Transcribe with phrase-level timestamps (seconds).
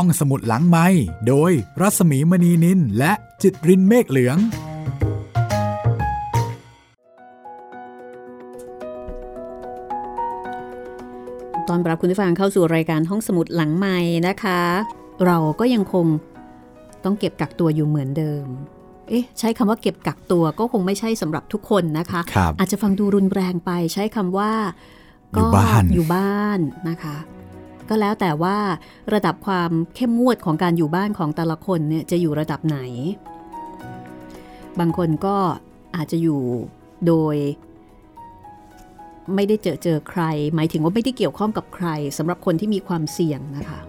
[0.00, 0.86] ห้องสมุดหลังไม้
[1.28, 4.38] โดยรัสมีมณีนินและจิตรินเมฆเหลือง
[11.68, 13.96] ตอนรับคุณผู้ฟังเข้าสู่รายการห้องสมุดหลังไม้
[14.28, 14.60] นะคะ
[15.24, 16.06] เราก็ยังคง
[17.04, 18.46] ต้องเก็บกักตัวอยู่เหมือนเดิม
[19.08, 24.52] เอ๊ะใช้คำว่าเก็บกักตัวก็คงไม่ใช่สำหรับทุกคนนะคะครับอาจจะฟังดูรุนแรงไปใช้คำว่า
[25.32, 26.58] อยู่บ้านอยู่บ้าน
[26.90, 27.16] นะคะ
[27.90, 28.56] ก็แล้วแต่ว่า
[29.14, 32.78] ระดับความเข้มงวดของการอยู่บ้านของแต่ละคนเนี่ยจะอยู่ระดับไหน
[34.78, 35.36] บางคนก็
[35.96, 36.40] อาจจะอยู่
[37.06, 37.36] โดย
[39.34, 40.22] ไม่ได้เจอเจอใคร
[40.54, 41.88] หมายถึงว่าไม่ได้เกี่ยวข้องกับใคร
[42.18, 43.80] สำหรับคนที่มีความเสี่ยงนะคะ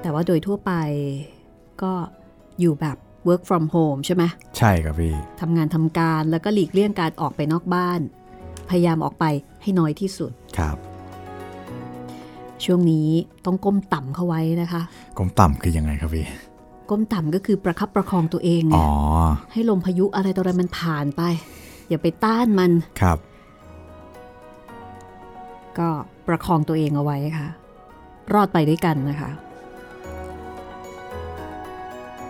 [0.00, 0.72] แต่ว่าโดยทั่วไป
[1.82, 1.92] ก็
[2.60, 2.96] อยู่แบบ
[3.28, 4.24] work from home ใช่ไหม
[4.58, 8.00] ใช่ครับพี่ทำงานทำการแล้วก็หลีกเลี่ยงการออกไปนอกบ้าน
[8.70, 9.24] พยายามออกไป
[9.62, 10.76] ให้น้อยที่สุดครับ
[12.64, 13.08] ช่วงนี้
[13.46, 14.82] ต้องก้มต่ำเข้าไว้นะคะ
[15.18, 16.26] กลมต่ำคือยังไงครับพี่
[16.90, 18.86] ก้มต่ำก็คือประคับประคองตัวเองอ๋เนี่อ
[19.26, 21.22] ยให้ลมพายุอะไรต่ออะไรมันผ่านไป
[21.88, 22.70] อย่าไปต้านมัน
[23.00, 23.18] ครับ
[25.78, 25.88] ก็
[26.28, 27.48] ประคองตัวเองเอาไว้ค่ะ
[28.32, 29.30] รอดไปด้วยกันนะคะ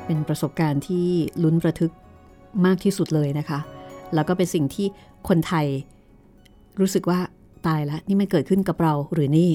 [0.07, 1.07] เป็นประสบการณ์ที่
[1.43, 1.93] ลุ้นระทึก
[2.67, 3.59] มากที่สุดเลยนะคะ
[4.15, 4.87] แล้วก็เป็นสิ่งที่
[5.29, 5.67] คนไทย
[6.81, 7.19] รู้สึกว่า
[7.67, 9.51] ตายแล้วนี่มันเกิดขึ้นกับเราหรือนี่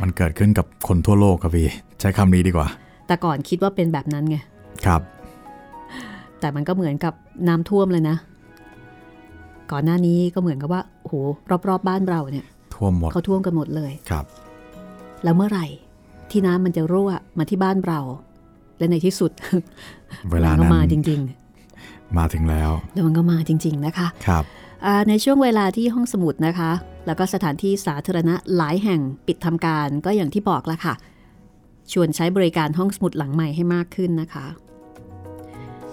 [0.00, 1.68] มันเกิดขึ้นกับคนทั่วโลกครับพี่
[2.00, 2.68] ใช้คำนี้ดีกว่า
[3.06, 4.36] แต่ก่อนคิดว่าเป็นแบบนั้นไง
[4.86, 5.02] ครับ
[6.40, 7.14] แต่มันก็เหมือนกับ
[7.48, 8.16] น้ำท่วมเลยนะ
[9.72, 11.14] ก่อนหน้านี้ก็เหมือนกับว่าโอ้โห
[11.50, 14.24] รอบๆบบ้านเราเนี่ย ท่วมหมดเขาท่วมกันหมดเลยครับ
[15.24, 15.66] แล้วเมื่อไหร่
[16.30, 18.00] ที่น้ำมันจะรั่วมาที่บ้านเรา
[18.78, 19.30] และในที่สุด
[20.30, 21.20] เวลามันก็นั้นมาจริง
[22.18, 24.71] มาถึงแล้วๆแล้วมันก็มาจริง ๆ นะคะ ครับอ่า
[25.08, 26.72] ในช่วงเวลาที่ห้องสมุดนะคะ
[27.06, 30.94] แล้วก็สถานที่สาธารณะหลายแห่งปิดทำการก็อย่างที่บอกละค่ะ
[31.92, 34.46] ชวนใช้บริการห้องสมุดหลังใหม่ให้มากขึ้นนะคะ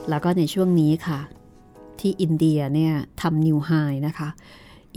[0.10, 1.20] แล้วก็ในช่วงนี้ค่ะ
[2.00, 3.72] ที่อินเดียเนี่ยทำนิวไฮ
[4.08, 4.30] นะคะ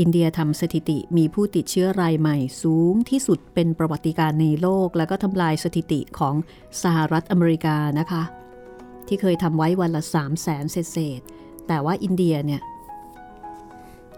[0.00, 6.34] อินเดียทำสถิติมีผู้ติดเชื้อรายใหม่สูงที่สุดเป็นประวัติการในโลก แล้วก็ทำลายสถิติของ
[6.83, 8.22] สหรัฐอเมริกานะคะ
[9.06, 11.21] ที่เคยทำไว้วันละ3 0 0แสนเศษ
[11.69, 12.61] แต่ว่าอินเดียเนี่ย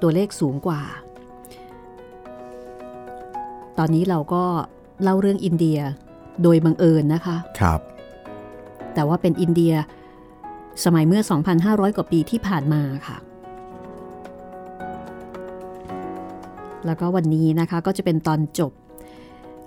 [0.03, 0.83] ตัวเลขสูงกว่า
[3.79, 4.45] ตอนนี้เราก็
[5.03, 5.79] เล่าเรื่องอินเดีย
[6.43, 7.81] โดยบังเอิญนะคะ ครับ
[8.95, 9.75] แต่ว่าเป็นอินเดีย
[10.85, 11.23] สมัยเมื่อ
[11.59, 13.17] 2,500 กว่าปีที่ผ่านมาค่ะ
[16.87, 18.73] แล้วก็วันนี้นะคะก็จะเป็นตอนจบ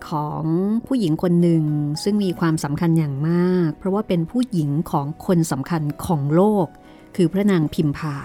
[0.09, 0.43] ของ
[0.87, 1.63] ผู้หญิงคนหนึ่ง
[2.03, 6.67] ซึ่งมีความสำคัญอย่างมาก เพราะว่าเป็นผู้หญิงของคนสำคัญของโลก
[7.15, 8.15] คือพระนางพิมพา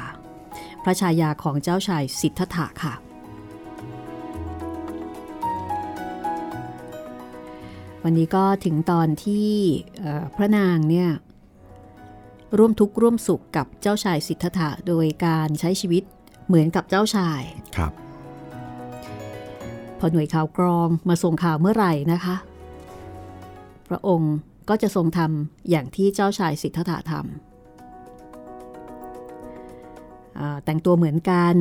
[0.84, 2.94] พระชายาของเจ้าชายสิทธัตถะค่ะ
[8.04, 9.50] วันนี้ก็ถึงตอนที่
[9.98, 11.10] เอ่อพระนางเนี่ย
[12.59, 16.03] ร่วมทุกข์ร่วมสุขกับเจ้าชายสิทธัตถะโดยการใช้ชีวิต
[16.47, 17.43] เหมือนกับเจ้าชาย
[17.76, 17.93] ครับ
[19.99, 22.37] พอหน่วยข่าวกรองมาส่งข่าวเมื่อไหร่นะคะ
[23.88, 24.34] พระองค์
[24.69, 27.52] ก็จะทรงทำอย่างที่เจ้าชายสิทธัตถะทำอ่า
[30.65, 31.54] แต่งตัวเหมือนกัน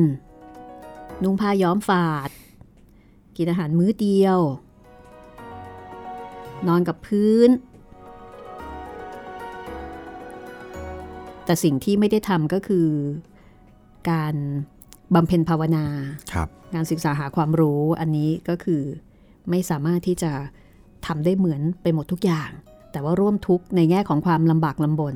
[1.22, 2.30] นุ่งผ้าย้อมฝาด
[3.36, 4.38] กินอาหารมื้อเดียว
[6.68, 7.50] นอนกับพื้น
[11.44, 12.88] แต่สิ่งที่ไม่ได้ทำก็คือ
[14.10, 14.34] การ
[15.14, 15.86] บำเพ็ญภาวนา
[16.32, 18.82] ครับงานศึกษาหาความรู้อันนี้ก็คือ
[19.50, 20.32] ไม่สามารถที่จะ
[21.06, 22.50] ทำได้เหมือนไปหมดทุกอย่าง
[22.92, 25.14] แต่ว่าร่วมทุกข์ในแง่ของความลำบากลำบน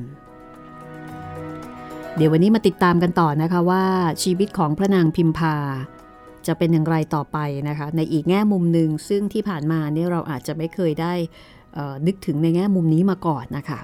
[2.17, 3.83] เดี๋ยววันนี้มาติดตามกันต่อนะคะว่า
[4.23, 5.55] ชีวิตของพระนางพิมพา
[6.47, 7.37] จะเป็นอย่างไรต่อไป
[7.69, 11.13] นะคะ ในอีกแง่มุมหนึ่งซึ่งที่ผ่านมาเนี่ยเราอาจจะไม่เคยได้
[11.73, 13.79] เอ่อนึกถึงในแง่มุมนี้มาก่อนนะคะ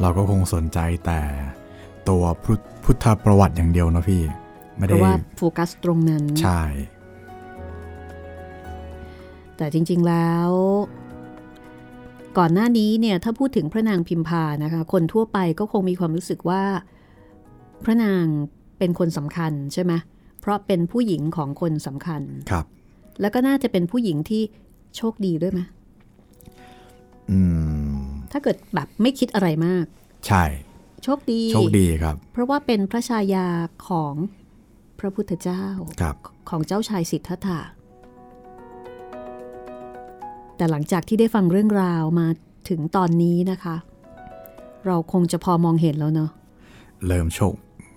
[0.00, 1.20] เราก็คงสนใจแต่
[2.08, 4.22] ตัวพุทธพุทธประวัติอย่างเดียวนะพี่
[4.76, 6.62] ไม่เพได้ราะว่าโฟกัสตรงนั้น ใช่
[9.56, 10.50] แต่จริง ๆแล้ว
[12.38, 16.62] ก่อนหน้านี้เนี่ยถ้าพูดถึงพระนางพิมพานะคะ คนทั่วไปก็คงมีความรู้สึกว่า
[17.84, 18.24] พระนาง
[18.78, 19.92] เป็นคนสำคัญใช่ไหม
[20.40, 22.66] เพราะเป็นผู้หญิงของคนสำคัญครับ
[23.20, 24.42] แล้วก็น่าจะเป็นผู้หญิงที่
[24.96, 25.60] โชคดีด้วยไหม
[27.30, 27.40] อื
[27.96, 29.84] มถ้าเกิดแบบไม่คิดอะไรมาก
[30.26, 30.44] ใช่
[31.02, 33.46] โชคดี โชคดีครับ เพราะว่าเป็นพระชายา
[33.88, 34.14] ของ
[34.98, 35.64] พระพุทธเจ้า
[36.00, 36.16] ครับ
[36.50, 37.60] ของเจ้าชายสิทธัตถะ
[40.56, 42.26] แต่หลังจากที่ได้ฟังเรื่องราวมา
[42.68, 43.76] ถึงตอนนี้นะคะ
[44.86, 46.30] เราคงจะพอมองเห็นแล้วเนาะ
[47.06, 47.54] เริ่มโชค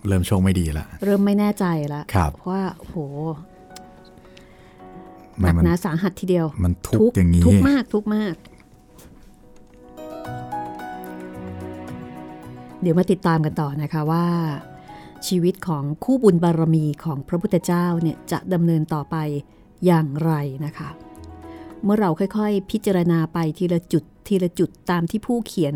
[0.07, 2.95] เริ่มโชคไม่ดีละเริ่มไม่แน่ใจแล้วครับว่าโห
[5.43, 8.35] มัหนันกมันหนาสาหัสทีเดียว มันทุกข์อย่างนี้ทุกข์มากทุกข์มาก
[12.81, 14.25] เดี๋ยวมาติดตามกันต่อนะคะว่า
[15.27, 19.15] ชีวิตของคู่บุญบารมีของพระพุทธเจ้าเนี่ยจะดำเนินต่อไป
[19.85, 20.31] อย่างไร
[20.65, 20.89] นะคะ
[21.83, 25.75] เมื่อเราค่อยๆ พิจารณาไปทีละจุดทีละจุดตามที่ผู้เขียน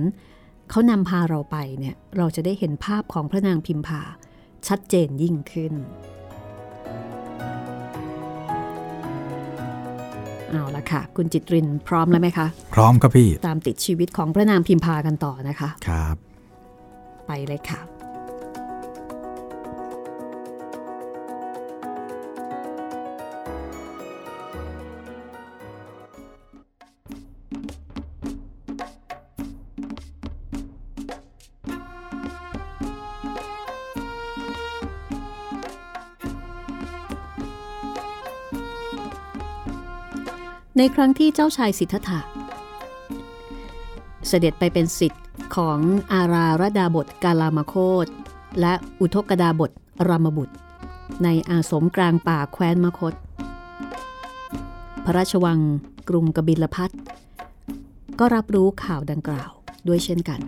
[0.70, 4.02] เขานำพาเราไปเนี่ยเราจะได้เห็นภาพของพระนางพิมพา
[4.68, 5.74] ชัดเจนยิ่งขึ้น
[10.50, 16.16] เอาละค่ะ คุณจิตรินพร้อมแล้วไหมคะ พร้อมครับพี่ ตามติดชีวิตของพระนางพิมพากันต่อนะคะ ครับ
[17.28, 17.80] ไปเลยค่ะ
[40.78, 42.20] ในครั้งที่เจ้าชายสิทธัตถะ
[44.28, 45.24] เสด็จไปเป็นสิทธิ์
[45.56, 45.80] ของ
[46.14, 47.76] อาราระดาบทกาลามโค
[48.06, 48.08] ต
[48.60, 49.72] และอุทกดาบท
[50.08, 50.56] รามบุตร
[51.24, 53.14] ในอาสมกลางป่าแคว้นมคต
[55.06, 55.60] พระราชวัง
[56.10, 56.92] กรุงกบิลพัท
[58.20, 59.52] ก็รับรู้ข่าวดังกล่าว
[59.88, 60.40] ด้วยเช่นกัน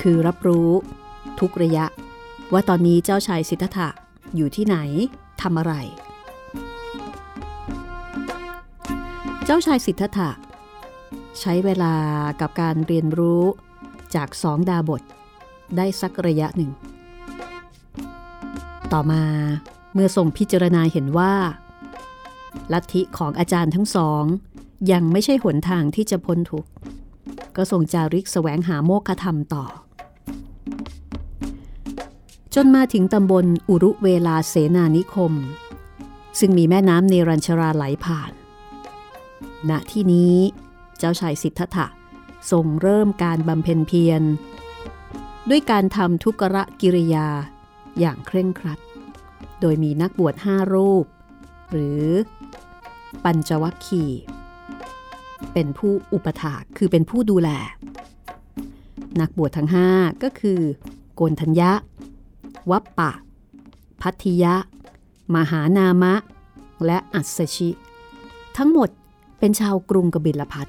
[0.00, 0.68] คือรับรู้
[1.40, 1.84] ทุกระยะ
[2.52, 3.88] ว่าตอนนี้เจ้าชายสิทธัตถะ
[4.36, 4.76] อยู่ที่ไหน
[5.42, 5.74] ทำอะไร
[9.44, 10.30] เจ้าชายสิทธัตถะ
[11.40, 11.94] ใช้เวลา
[12.40, 13.42] กับการเรียนรู้
[14.14, 15.02] จากสองดาบท
[15.76, 16.70] ได้สักระยะหนึ่ง
[18.92, 19.22] ต่อมา
[19.94, 21.34] เมื่อทรงพิจารณาเห็นว่า
[22.72, 24.22] ลัทธิของอาจารย์ทั้งสอง
[24.92, 26.70] ยังไม่ใช่หนทางที่จะพ้นทุกข์
[27.56, 29.64] ก็ทรงจาริกแสวงหาโมฆะธรรมต่อ
[32.58, 35.32] จนมาถึงตำบลอุรุเวลาเสนานิคม
[36.38, 38.32] ซึ่งมีแม่น้ำเนรัญชราไหลผ่าน
[39.70, 40.34] ณที่นี้
[40.98, 41.86] เจ้าชายสิทธัตถะ
[42.50, 44.22] ทรงเริ่มการบำเพ็ญเพียร
[45.50, 47.28] ด้วยการทำทุกระกิริยา
[48.00, 48.80] อย่างเคร่งครัด
[49.60, 51.04] โดยมีนักบวชห้ารูป
[51.70, 52.04] หรือ
[53.24, 54.04] ปัญจวัคคี
[55.52, 57.50] เป็นผู้อุปถากคือเป็นผู้ดูแล
[59.20, 59.88] นักบวชทั้งห้า
[60.22, 60.60] ก็คือ
[61.14, 61.72] โกนทัญญะ
[62.70, 63.10] วัปปะ
[64.02, 64.54] พัทยะ
[65.34, 66.14] มหานามะ
[66.86, 67.70] และอัศชิ
[68.56, 68.88] ทั้งหมด
[69.38, 70.66] เป็นชาวกรุงกบิลพัท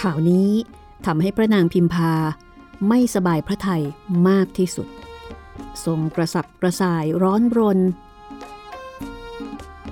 [0.00, 0.50] ข่าวนี้
[1.06, 2.12] ทำให้พระนางพิมพา
[2.88, 3.84] ไม่สบายพระทัย
[4.28, 4.88] มากที่สุด
[5.84, 7.78] ทรงกระสับกระส่ายร้อนรน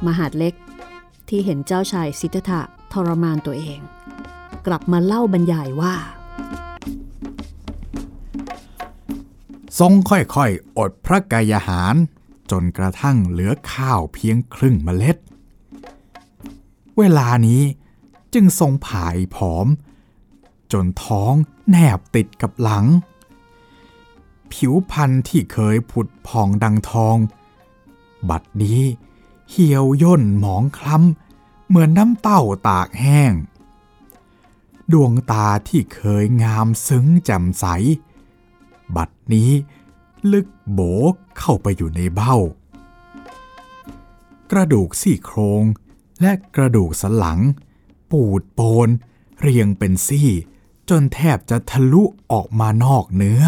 [0.07, 0.55] มหาดเล็ก
[1.29, 2.61] ที่เห็นเจ้าชายสิทธัตถะ
[2.93, 3.81] ทรมานตัวเอง
[4.67, 5.95] กลับมาเล่าบรรยายว่า
[9.79, 11.95] ทรงค่อยๆ อดพระกายหาร
[12.51, 15.17] จนกระทั่งเหลือข้าวเพียงครึ่งเมล็ด
[16.99, 17.63] เวลานี้
[18.35, 19.67] จึงทรงผายผอม
[20.73, 21.33] จนท้อง
[21.71, 22.87] แนบติดกับหลัง
[24.53, 27.17] ผิวพันธุ์ที่เคยผุดผ่องดังทอง
[28.29, 28.83] บัดนี้
[29.51, 33.33] เหี่ยวย่นหมองคล้ำ เหมือนน้ำเต้าตากแห้ง
[34.93, 37.65] ดวงตาที่เคยงามซึ้งแจ่มใส
[38.97, 39.51] บัดนี้
[40.33, 40.81] ลึกโบ
[41.13, 42.37] กเข้าไปอยู่ในเบ้า
[44.51, 45.65] กระดูกซี่โครง
[46.21, 47.41] และกระดูกสันหลัง
[48.11, 48.89] ปูดโปน
[49.41, 50.29] เรียงเป็นซี่
[50.91, 52.03] จนแทบจะทะลุ
[52.33, 53.43] ออกมานอกเนื้อ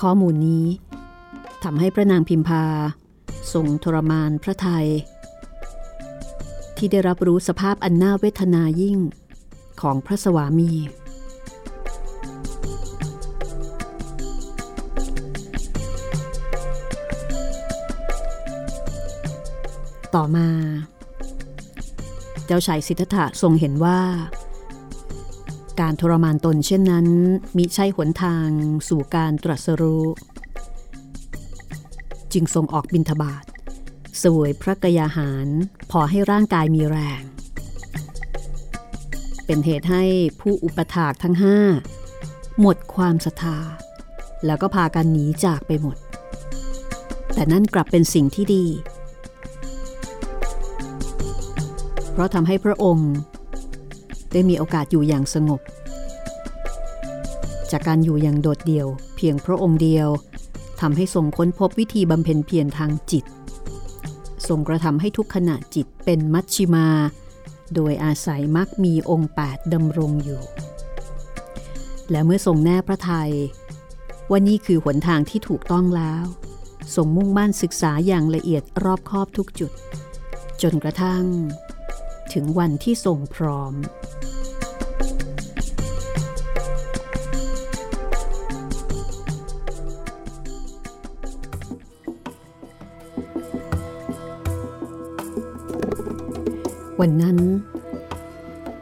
[0.00, 0.66] ข้อมูลนี้
[1.64, 2.64] ทำให้พระนางพิมพา
[3.52, 4.86] ทรงทรมานพระไทย
[6.76, 8.98] ที่ได้รับรู้สภาพอันน่าเวทนายิ่ง
[9.80, 10.72] ของพระสวามี
[20.14, 20.48] ต่อมา
[22.46, 24.00] เจ้าชายสิทธัตถะทรงเห็นว่า
[25.80, 27.06] การทรมานตนเช่นนั้น
[27.56, 28.48] มิใช่หนทาง
[28.88, 30.06] สู่การตรัสรู้
[32.32, 33.44] จึงทรงออกบินทบาท
[34.18, 35.46] เสวยพระกยาหาร
[35.90, 37.22] พอให้ร่างกายมีแรง
[39.46, 40.04] เป็นเหตุให้
[40.40, 41.58] ผู้อุปถากทั้งห้า
[42.60, 43.58] หมดความศรัทธา
[44.46, 45.96] แล้วก็พากันหนีจากไปหมด
[47.34, 48.64] แต่นั่นกลับเป็นสิ่งที่ดี
[52.16, 53.10] เพราะทำให้พระองค์
[54.32, 55.60] ได้มีโอกาสอยู่อย่างสงบ
[57.70, 60.08] จากการอยู่อย่างโดดเดี่ยว เพียงพระองค์เดียว
[60.80, 63.24] ทำให้ทรงค้นพบวิธีบำเพ็ญเพียรทางจิต
[64.48, 66.88] ทรงกระทำให้ทุกขณะจิตเป็นมัชชิมา
[67.74, 70.40] โดยอาศัยมักมีองค์8ดำรงอยู่
[72.10, 73.30] และเมื่อทรงแน่พระไทย
[74.30, 76.24] ว่านี่คือหนทางที่ถูกต้องแล้ว
[76.94, 79.72] ทรงมุ่งมั่นศึกษาอย่างละเอียดรอบคอบทุกจุด
[80.62, 81.24] จนกระทั่ง
[82.34, 83.74] ถึงวันที่ทรงพร้อม
[97.00, 97.38] วันนั้น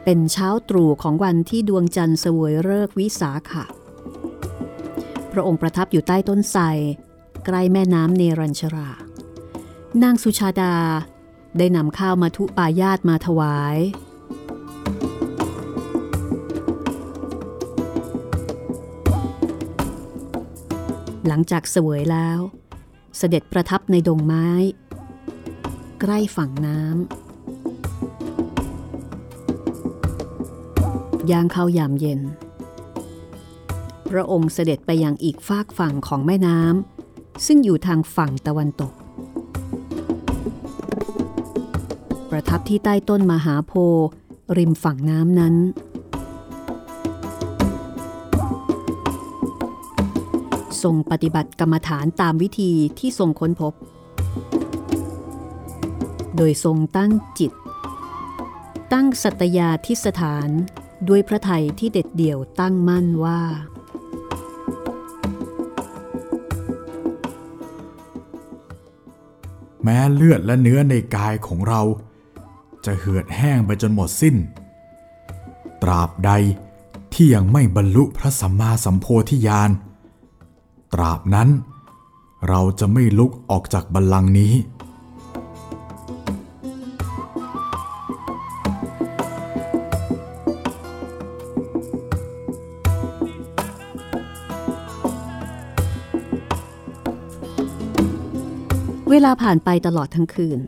[0.03, 3.65] เป็นเช้าตรู่ของวันที่ดวงจันทร์เสวยเลิกวิสาขะ
[5.31, 6.63] พระองค์ประทับอยู่ใต้ต้นไทร
[7.45, 8.89] ใกล้แม่น้ำเนรัญชรา
[10.03, 10.73] นางสุชาดา
[11.57, 13.77] ได้นำข้าวมาทุปายาตมาถวาย
[21.27, 22.39] หลังจากเสวยแล้ว
[23.17, 24.47] เสด็จประทับในดงไม้
[26.01, 26.89] ใกล้ฝั่งน้ำ
[31.31, 32.21] ย่างเข้ายามเย็น
[34.09, 38.93] พระองค์เสด็จไปยังอีกฟากฝั่งของแม่น้ำซึ่งอยู่ทางฝั่งตะวันตก
[42.37, 44.07] ประทับที่ใต้ต้นมหาโพธิ์
[44.57, 45.55] ริมฝั่งน้ำนั้น
[50.83, 53.73] ทรงปฏิบัติกรรมฐานตามวิธีที่ทรงค้นพบ
[56.35, 57.51] โดยทรงตั้งจิต
[58.93, 60.49] ตั้งสัตยาทิสถาน
[61.07, 63.39] ด้วยพระไทยที่เด็ดเดี่ยวตั้งมั่นว่า
[69.83, 71.81] แม้เลือดและเนื้อในกายของเรา
[72.85, 74.35] จะเหือดแห้งไปจนหมดสิ้น
[75.83, 76.31] ตราบใด
[77.13, 79.69] ที่ยังไม่บรรลุพระสัมมาสัมโพธิญาณ
[80.93, 81.49] ตราบนั้น
[82.47, 84.53] เราจะไม่ลุกออกจากบัลลังก์นี้
[99.09, 100.59] เวลาผ่านไปตลอดทั้งคืน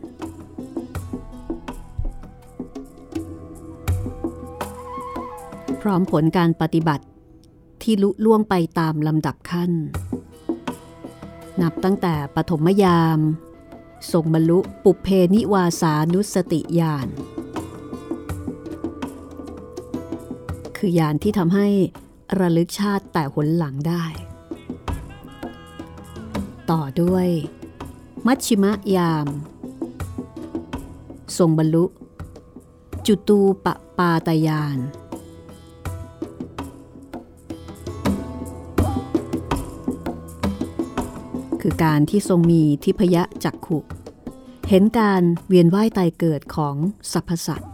[5.87, 7.05] ร้อมผลการปฏิบัติ
[7.81, 9.71] ที่ลุล่วงไปตามลำดับขั้น
[11.61, 13.19] นับตั้งแต่ปฐมยาม
[14.11, 17.07] ทรงบรรลุปุเพนิวาสานุสติญาณ
[20.77, 21.67] คือญาณที่ทำให้
[22.39, 24.05] ระลึกชาติแต่หนหลังได้
[26.71, 27.27] ต่อด้วย
[28.25, 29.27] มัชชิมะยาม
[31.37, 31.85] ทรงบรรลุ
[33.07, 33.67] จุตูป
[33.97, 34.77] ปาตายาน
[41.69, 43.79] คือการที่ทรงมีทิพยะจักขุ
[44.69, 46.75] เห็นการเวียนว่ายตายเกิดของ
[47.11, 47.71] สรรพสัตว์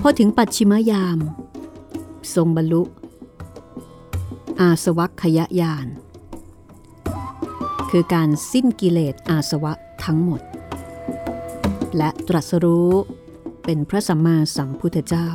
[0.00, 1.18] พอถึงปัจฉิมยาม
[2.34, 2.82] ทรงบรรลุ
[4.60, 5.86] อาสวัคยาญาณ
[7.90, 9.72] คือการสิ้นกิเลสอาสวะ
[10.04, 10.40] ทั้งหมด
[11.96, 12.92] และตรัสรู้
[13.64, 15.28] เป็นพระสัมมาสัมพุทธเจ้า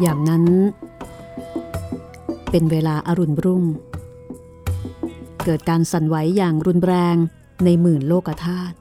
[0.00, 0.44] อย่างนั้น
[2.50, 3.64] เป็นเวลาอารุณรุ่ง
[5.44, 7.16] เกิดการสั่นไหวอย่างรุนแรง
[7.64, 8.76] ในหมื่นโลกธาตุ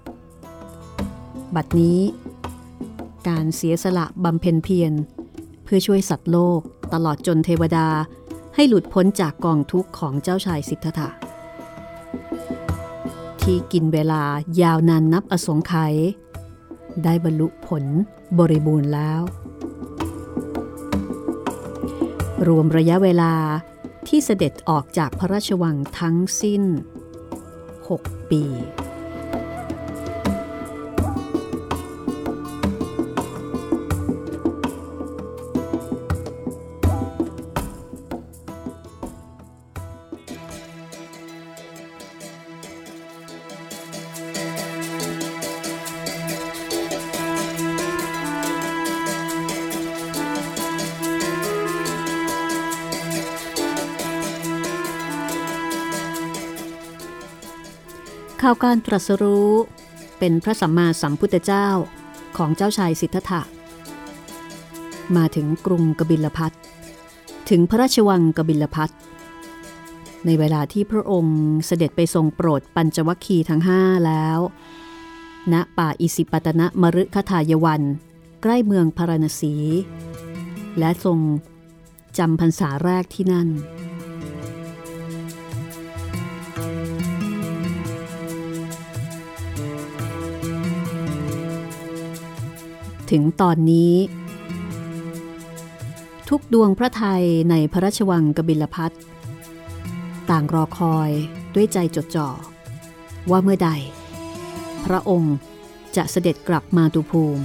[1.55, 1.99] บัดนี้
[3.27, 4.93] การเสียสละบำเพ็ญเพียร
[5.63, 6.59] เพื่อช่วยสัตว์โลก
[6.93, 7.87] ตลอดจนเทวดา
[8.55, 11.09] ให้หลุดพ้นจากกองทุกข์ของเจ้าชายสิทธัตถะ
[13.41, 14.23] ที่กินเวลา
[14.61, 15.95] ยาวนานนับอสงไขย
[17.03, 17.83] ได้บรรลุผล
[18.39, 19.21] บริบูรณ์แล้ว
[22.45, 23.33] รวมระยะเวลา
[24.07, 26.63] ที่เสด็จออกจากพระราชวังทั้งสิ้น
[27.47, 28.43] 6 ปี
[58.63, 59.51] การตรัสรู้
[60.19, 61.67] เป็นพระสัมมาสัมพุทธเจ้า
[62.37, 63.41] ของเจ้าชายสิทธัตถะ
[65.15, 66.51] มาถึงกรุงกบิลพัท
[67.49, 68.89] ถึงพระราชวังกบิลพัท
[70.25, 74.39] ในเวลาที่พระองค์เสด็จไปทรงโปรดปัญจวัคคีย์ทั้งห้าแล้ว
[75.53, 77.81] ณ ป่าอิสิปตนะมฤคทายวัน
[78.41, 79.53] ใกล้เมืองพาราณสี
[80.79, 81.19] และทรง
[82.17, 83.49] จำพรรษาแรกที่นั่น
[93.11, 93.93] ถึงตอนนี้
[96.29, 98.91] ทุกดวงพระไทยในพระราชวังกบิลพัท
[100.29, 101.09] ต่างรอคอย
[101.55, 102.29] ด้วยใจจดจ่อ
[103.29, 103.69] ว่าเมื่อใด
[104.85, 105.35] พระองค์
[105.95, 107.43] จะเสด็จกลับมาตุภูมิ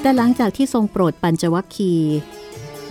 [0.00, 2.16] แต่หลังจากที่ทรงโปรดปัญจวัคคีย์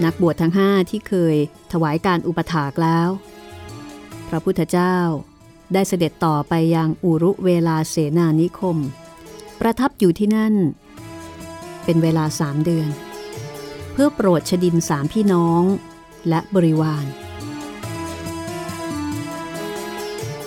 [0.03, 1.35] นักบวชทั้งห้าที่เคย
[1.71, 3.09] ถวายการอุปถากแล้ว
[4.29, 4.97] พระพุทธเจ้า
[5.73, 8.77] ได้เสด็จต่อไปยังอุรุเวลาเสนานิคม
[9.59, 10.55] ประทับอยู่ที่นั่น
[11.83, 12.89] เป็นเวลาสามเดือน
[13.91, 15.63] เพื่อโปรดชดินสามพี่น้อง
[16.29, 17.05] และบริวาร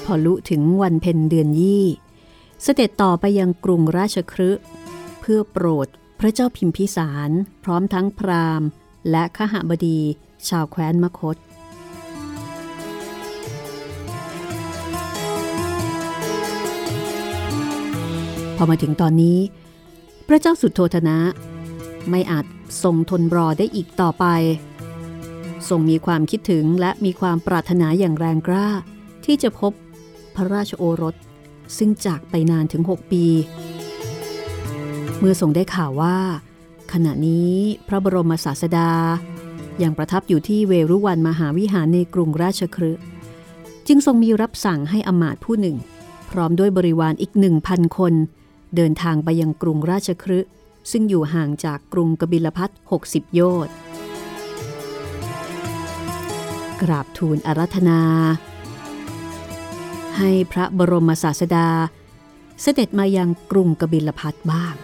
[0.04, 1.86] พอลุถึงวันเพ็ญเดือนยี่
[2.62, 4.50] เสด็จต่อไปยังกรุงราชครึ
[5.20, 5.86] เพื่อโปรด
[6.20, 7.30] พระเจ้าพิมพิสาร
[7.64, 8.68] พร้อมทั้งพราหมณ์
[9.10, 9.98] และขหบดี
[10.48, 11.36] ชาวแคว้นมคต
[18.56, 19.38] พอมาถึงตอนนี้
[20.28, 21.18] พระเจ้าสุดโทธนะ
[22.10, 22.44] ไม่อาจ
[22.82, 24.26] ทรงทนรอได้อีกต่อไป
[25.68, 28.68] ทรงมีความคิดถึงและมีความปรารถนาอย่างแรงกล้า
[29.24, 29.72] ที่จะพบ
[30.34, 31.14] พระราชโอรส
[31.76, 33.24] ซึ่งจากไปนานถึง 6 ปี
[35.18, 36.16] เมื่อทรงได้ข่าวว่า
[36.92, 37.54] ขณะนี้
[37.88, 38.90] พระบรมศาสดา
[39.82, 43.02] ยังประทับอยู่ที่เวรุวันมหาวิหารในกรุงราชคฤห์
[43.86, 45.76] จึงทรงมีรับสั่งให้อมาตผู้หนึ่ง
[46.30, 48.14] พร้อมด้วยบริวารอีกหนึ่งพันคน
[48.76, 50.50] เดินทางไปยังกรุงราชคฤห์
[50.90, 52.70] ซึ่งอยู่ห่างจากกรุงกบิลพัท
[53.02, 53.74] 60 โยชน์
[56.82, 58.00] กราบทูลอารัธนา
[60.18, 61.68] ให้พระบรมศาสดา
[62.62, 64.74] เสด็จมายังกรุงกบิลพัทบ้าง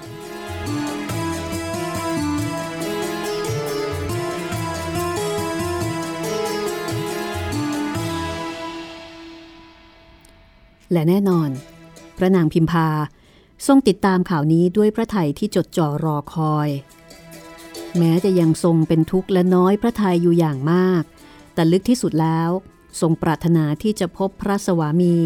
[10.92, 11.50] และแน่นอน
[12.16, 12.88] พระนางพิมพา
[13.66, 16.68] ทรงติดตามข่าวนี้ด้วยพระไทยที่จดจ่อรอคอย
[17.98, 21.02] แม้จะยังทรงเป็นทุกข์และน้อยพระไทยอยู่อย่างมาก
[21.54, 22.50] แต่ลึกที่สุดแล้ว
[23.00, 25.16] ทรงปรารถนาที่จะพบพระสวามี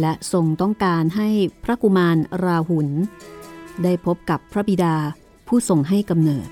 [0.00, 1.28] และทรงต้องการให้
[1.64, 2.88] พระกุมารราหุล
[3.82, 4.96] ได้พบกับพระบิดา
[5.48, 6.48] ผู้ทรงให้กำเนิด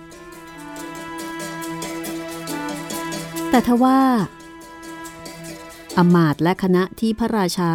[3.51, 4.01] แต่ทว่า
[5.99, 7.73] อมาตย์และคณะที่พระราชา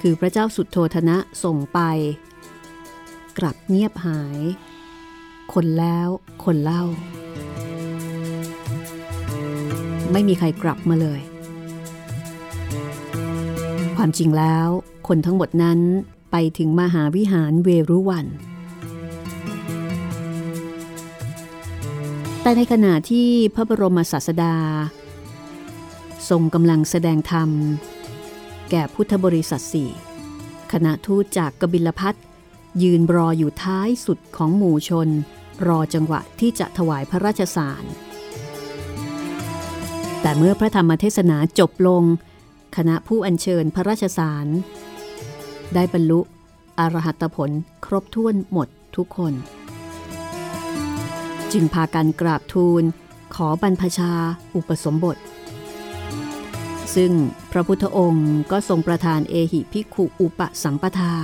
[0.00, 1.80] คือพระเจ้าสุดโทธนะส่งไป
[3.38, 4.38] กลับเงียบหาย
[5.52, 6.08] คนแล้ว
[6.44, 6.84] คนเล่า
[10.12, 11.20] ไม่มีใครกลับมาเลย
[13.96, 14.68] ความจริงแล้ว
[15.08, 15.80] คนทั้งหมดนั้น
[16.30, 18.26] ไปถึงมหาวิหารเวรุวัน
[22.42, 24.56] แต่ในขณะที่พระบรมศาสดา
[26.30, 27.50] ทรงกำลังแสดงธรรม
[28.70, 29.90] แก่พุทธบริษัทสี่
[30.72, 32.14] คณะทูตจากกบิลพัท
[32.82, 35.08] ยืนรออยู่ท้ายสุดของหมู่ชน
[35.68, 37.84] รอจังหวะที่จะถวายพระราชสาร
[40.20, 42.02] แต่เมื่อพระธรรมเทศนาจบลง
[42.76, 44.46] คณะผู้อัญเชิญพระราชสาร
[45.74, 46.20] ได้บรรลุ
[46.78, 47.50] อรหัตผล
[47.86, 49.32] ครบถ้วนหมดทุกคน
[51.52, 52.82] จึงพากันกราบทูล
[53.34, 54.12] ขอบรรพชา
[54.54, 55.16] อุปสมบท
[56.94, 57.12] ซึ่ง
[57.52, 61.14] พระพุทธองค์ก็ทรงประทานเอหิภิกขุอุปสัมปทา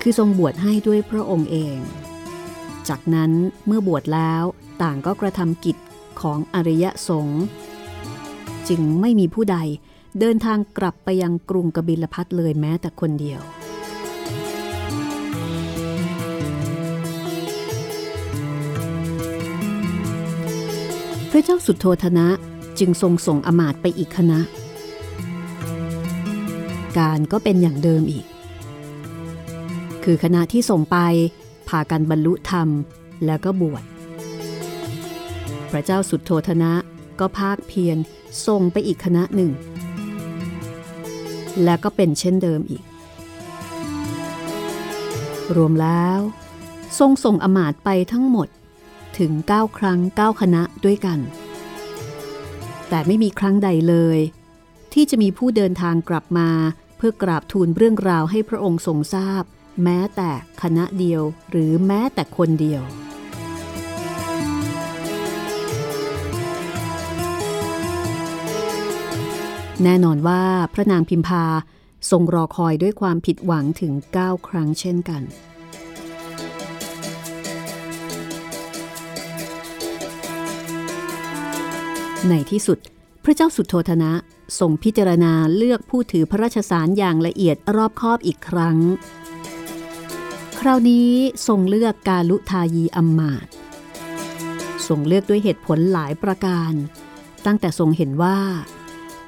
[0.00, 1.76] คือทรงบวชให้ด้วยพระองค์เอง
[2.88, 3.30] จากนั้น
[3.66, 4.42] เมื่อบวชแล้ว
[4.82, 5.76] ต่างก็กระทำกิจ
[6.20, 7.42] ของอริยสงฆ์
[8.68, 9.58] จึงไม่มีผู้ใด
[10.20, 13.40] เดินทางกลับไปยังกรุงกบิลพัทเลยแม้แต่คนเดียว
[21.30, 22.26] พระเจ้าสุดโทธนะ
[22.78, 24.40] จึงทรงส่งอมาตไปอีกคณะ
[26.98, 28.26] การก็เป็นอย่างเดิมอีก
[30.04, 30.98] คือคณะที่ส่งไป
[31.68, 32.68] พากันบรรลุธรรม
[33.26, 33.84] แล้วก็บวช
[35.70, 36.72] พระเจ้าสุดโทธนะ
[37.20, 37.98] ก็ภาคเพียร
[38.46, 39.50] ส่งไปอีกคณะหนึ่ง
[41.64, 42.82] และก็เป็นเช่นเดิมอีก
[45.56, 46.18] รวมแล้ว
[46.98, 48.48] ทรงส่งอมาตย์ไปทั้งหมด
[49.18, 51.18] ถึง 9 ครั้ง 9 คณะด้วยกัน
[52.88, 54.18] แต่ไม่มีครั้งใดเลย
[54.94, 56.50] ที่จะมีผู้เดินทางกลับมา
[56.96, 59.42] เพื่อกราบทูลเรื่องราวให้พระองค์ทรงทราบ
[59.84, 60.30] แม้แต่
[60.62, 62.82] คณะเดียวหรือแม้แต่คนเดียว
[69.84, 70.42] แน่นอนว่า
[70.74, 71.44] พระนางพิมพา
[72.10, 75.22] ทรงรอคอยด้วยความผิดหวังถึง 9 ครั้งเช่นกัน
[82.28, 82.78] ในที่สุด
[83.28, 84.12] ระเจ้าสุโธธนะ
[84.58, 88.78] ทรงพิจารณาเลือกผู้ถือพระราชสารอย่างละเอียดรอบคอบอีกครั้ง
[90.60, 91.10] คราวนี้
[91.46, 93.46] ทรงเลือกกาลุทายีอัมมาต
[94.88, 96.72] ทรงเลือกด้วยเหตุผลหลายประการ
[97.46, 98.38] ตั้งแต่ทรงเห็นว่า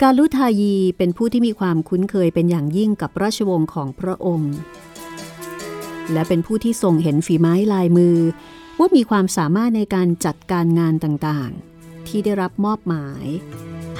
[0.03, 4.55] กาลุทายีเป็นผู้ที่มีความคุ้นเคยเป็นอย่างยิ่งกับราชวงศ์ของพระองค์
[6.13, 8.17] และเป็นผู้ที่ทรงเห็นฝีไม้ลายมือ
[8.79, 13.27] ว่ามีความสามารถในการจัดการงานต่างๆ ที่ได้รับมอบหมาย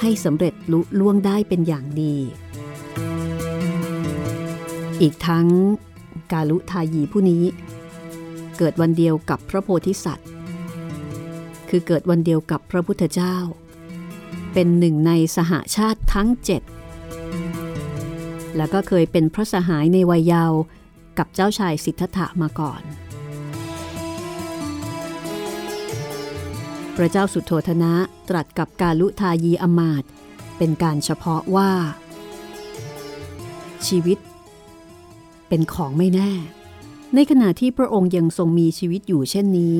[0.01, 2.15] ให้สำเร็จลุล่วงได้เป็นอย่างดี
[5.01, 5.47] อีกทั้ง
[6.31, 7.43] กาลุทายีผู้นี้
[8.57, 10.27] เกิดวันเดียวกับพระโพธิสัตว์
[11.69, 13.35] คือเกิดวันเดียวกับพระพุทธเจ้า
[14.53, 16.61] เป็นหนึ่งในสหาชาติทั้งเจ็ด
[18.57, 20.59] แล้วก็เคยเป็นพระสหายในวัยเยาว์
[21.17, 22.81] กับเจ้าชายสิทธัตถะมาก่อน
[27.01, 27.93] ระเจ้าสุโธธนะ
[28.29, 30.03] ตรัสกับกาลุทายีอมาต
[30.57, 31.71] เป็นการเฉพาะว่า
[33.87, 34.17] ชีวิต
[35.47, 36.31] เป็นของไม่แน่
[37.15, 39.79] ในขณะที่พระองค์ยังทรงมีชีวิตอยู่เช่นนี้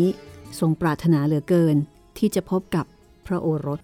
[0.59, 1.75] ทรงปรารถนาเหลือเกิน
[2.17, 2.85] ที่จะพบกับ
[3.25, 3.79] พระโอรส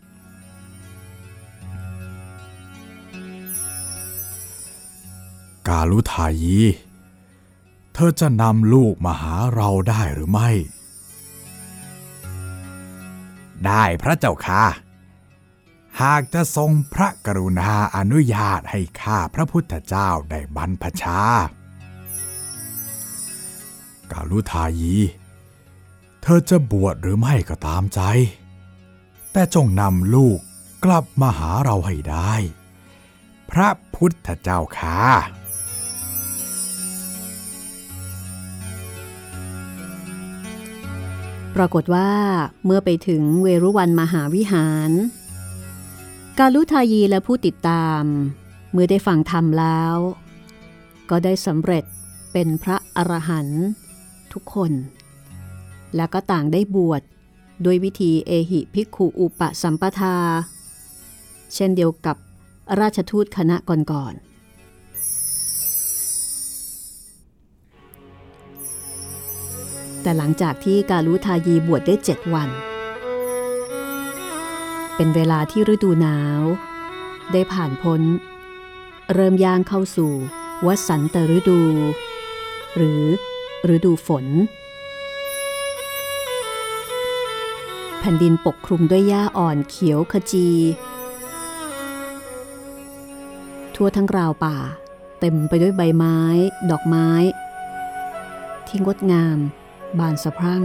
[5.67, 6.57] กาลุทายี
[7.93, 10.49] เธอจะนำลูกมาหาเราได้หรือไม่
[13.65, 14.63] ได้พระเจ้าค่ะ
[16.01, 21.19] หากจะทรงพระกรุณาอนุญาตให้ข้าพระพุทธเจ้าได้บรรพชา
[24.11, 24.95] กาลุทายี
[26.21, 28.01] เธอจะบวชหรือไม่ก็ตามใจ
[29.31, 30.39] แต่จงนำลูก
[30.85, 32.33] กลับมาหาเราให้ได้
[33.51, 34.99] พระพุทธเจ้าค่ะ
[41.57, 42.11] ปรากฏว่า
[42.65, 44.91] เมื่อไปถึงเวรุวันมหาวิหาร
[46.37, 48.03] กาลุทายีและผู้ติดตาม
[48.71, 49.95] เมื่อได้ฟังธรรมแล้ว
[51.09, 51.83] ก็ได้สำเร็จ
[52.31, 53.63] เป็นพระอรหันต์
[54.33, 54.71] ทุกคน
[55.95, 57.01] และก็ต่างได้บวช
[57.63, 60.17] โดยวิธีเอหิภิกขุอุปสัมปทา
[61.53, 62.17] เช่นเดียวกับ
[62.79, 64.26] ราชทูตคณะก่อนๆ
[70.07, 72.49] แต่หลังจากที่กาลุทายีบวชได้เจ็ดวัน
[74.95, 76.41] เป็นเวลาที่ฤดูหนาว
[77.31, 78.01] ได้ผ่านพ้น
[79.13, 80.13] เริ่มย่างเข้าสู่
[80.65, 81.61] วสันตฤดู
[82.75, 83.03] หรือ
[83.75, 84.25] ฤดูฝน
[87.99, 90.49] แผ่นดินปกคลุมด้วยหญ้าอ่อนเขียวขจี
[93.75, 94.57] ทั่วทั้งราวป่า
[95.19, 96.17] เต็มไปด้วยใบไม้
[96.71, 97.09] ดอกไม้
[98.67, 99.39] ที่งดงาม
[99.99, 100.63] บานสะพรั่ง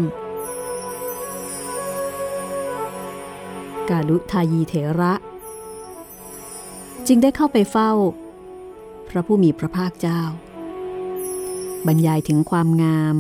[3.88, 5.14] กาลุทายีเถระ
[7.06, 7.92] จึงได้เข้าไปเฝ้า
[9.08, 10.22] พระผู้มีพระภาคเจ้า
[11.87, 13.16] บรรยายถึงความงาม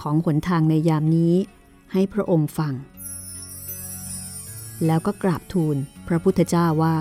[0.00, 1.34] ของหนทางในยามนี้
[1.92, 2.74] ให้พระองค์ฟัง
[4.86, 5.76] แล้วก็กราบทูล
[6.08, 6.96] พระพุทธเจ้าว่า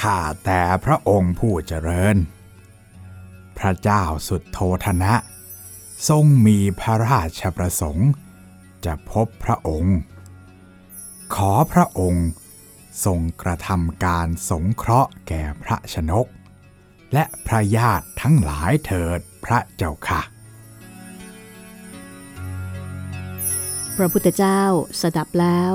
[0.00, 2.16] ข้าแต่พระองค์ผู้เจริญ
[3.58, 5.14] พระเจ้าสุดโทธนะ
[6.08, 8.10] ทรงมีพระราชประสงค์
[8.84, 9.98] จะพบพระองค์
[11.34, 12.28] ขอพระองค์
[13.04, 16.26] ทรงกระทำการสงเคราะห์แก่พระชนก
[17.14, 20.20] และพระญาติทั้งหลายเถิดพระเจ้าค่ะ
[23.96, 24.62] พระพุทธเจ้า
[25.00, 25.74] สดับแล้ว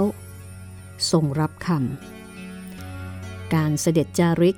[1.12, 4.58] ทรงรับคำการเสด็จจาริก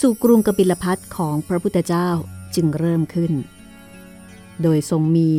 [0.00, 2.08] สู่กรุงกบิลพัทของพระพุทธเจ้า
[2.56, 3.32] จึงเริ่มขึ้น
[4.62, 5.30] โดยทรงมี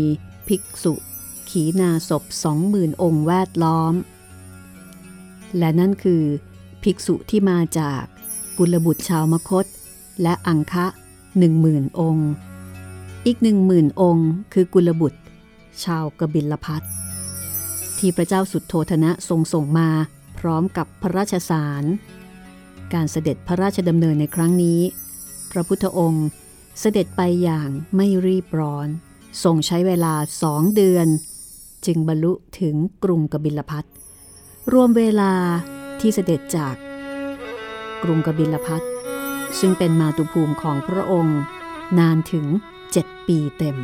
[0.47, 0.93] ภิกษุ
[1.49, 3.93] ขีนาศพสองหมื่นองค์แวดล้อม
[5.57, 6.23] และนั่นคือ
[6.83, 8.03] ภิกษุที่มาจาก
[8.57, 9.65] กุลบุตรชาวมคต
[10.21, 10.85] และอังคะ
[11.37, 12.29] หนึ่งหมื่นองค์
[13.25, 15.19] อีกหนึ่งหมื่นองค์คือกุลบุตร
[15.83, 16.81] ชาวกบิลพัท
[17.97, 19.89] ที่พระเจ้าสุดโทธนะทรงส่งมา
[20.39, 21.83] พร้อมกับพระราชสาร
[22.93, 24.79] การเสด็จพระราชดำเนินในครั้งนี้
[25.51, 26.27] พระพุทธองค์
[26.79, 28.87] เสด็จไปอย่างไม่รีบร้อน
[29.43, 31.07] ทรงใช้เวลาสองเดือน
[31.85, 33.85] จึงบรรลุถึงกรุงกบิลพัท
[34.73, 35.33] รวมเวลา
[35.99, 36.75] ที่เสด็จจาก
[38.03, 38.81] กรุงกบิลพัท
[39.59, 41.39] ซึ่งเป็นมาตุภูมิของพระองค์
[41.99, 42.45] นานถึง
[42.91, 43.77] เจ็ดปีเต็ม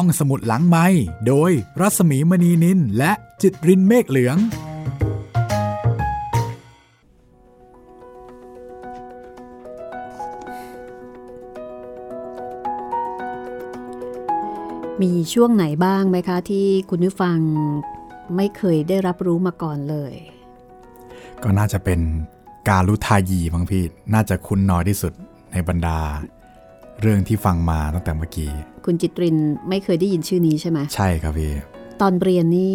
[0.00, 0.86] ห้องสมุดหลังไม้
[1.26, 4.36] โดยรัสมีมณีนินและจิตรินเมฆเหลือง
[15.02, 17.38] มีช่วงไหนบ้างไหมคะ ที่คุณผู้ฟัง
[18.36, 20.14] ไม่เคยได้รับรู้มาก่อนเลย
[21.42, 22.00] ก็น่าจะเป็น
[22.68, 23.82] การลุทายีบางพี่
[24.14, 25.12] น่าจะคุ้นน้อยที่สุด
[25.52, 25.98] ในบรรดา
[27.00, 28.50] เรื่องที่ฟังมาตั้งแต่เมื่อกี้
[28.84, 29.36] คุณจิตริน
[29.68, 31.52] ไม่เคยได้ยินชื่อนี้ใช่ไหมใช่ครับพี่
[32.00, 32.74] ตอนเรียนนี่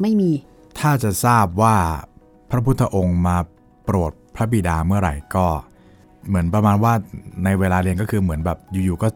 [0.00, 0.30] ไม่มี
[0.78, 1.76] ถ้าจะทราบว่า
[2.50, 3.36] พระพุทธองค์มา
[3.84, 5.46] โปรดพระบิดาเมื่อไหร่ก็
[6.28, 6.92] เหมือนประมาณว่า
[7.44, 9.08] ในเวลาเรียนก็คือเหมือนแบบอยู่ๆก็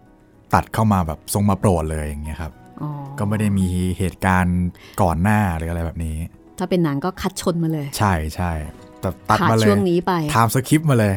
[0.55, 3.67] ตัดเข้ามาแบบทรงมาโปรดเลยอย่างเงี้ยครับอ๋อก็ไม่ได้มี
[3.99, 4.59] เหตุการณ์
[5.03, 6.17] ก่อนหน้าหรืออะไรแบบนี้
[6.59, 8.53] ถ้าเป็นหนังก็คัดชนมาเลย ใช่ใช่
[9.01, 11.15] แต่ตัดขาดมาเลยช่วงนี้ไปไทม์สคริปต์มาเลย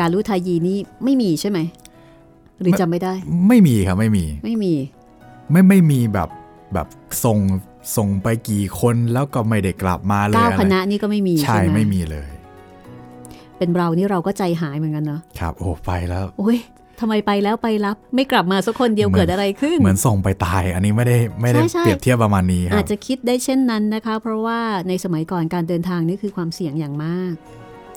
[0.00, 1.58] การรู้ทายีนี่ไม่มีใช่ไหม
[2.60, 3.12] หรือจำไม่ได้
[3.48, 4.74] ไม่มีครับไม่มี ไม่มี
[5.50, 6.28] ไม่ไม่มีแบบ
[6.74, 6.86] แบบ
[7.24, 7.38] ส่ง
[7.96, 12.28] ส่งไปกี่คนแล้วก็ไม่ได้กลับมาเลยเก้าอะไรคณะนี่ก็ไม่มีใช่ใช่ไหมไม่มีเลย
[13.58, 16.58] เป็นเรานี่เราก็ใจหายเหมือนกันเนาะครับ โอ้ไปแล้วโอ้ย
[17.00, 24.58] ทำไมไปแล้วไปรับ ไม่กลับมาสักคนเดียวเหมือนเกิดอะไรขึ้น เหมือนส่งไปตายอันนี้ไม่ได้ไม่ได้ใช่ใช่เปรียบเทียบประมาณนี้คอารัจบจะคิดได้เช่นนั้นนะคะ เพราะว่า
[24.88, 27.32] ในสมัยก่อนการเดินทางนี่คือความเสี่ยงอย่างมาก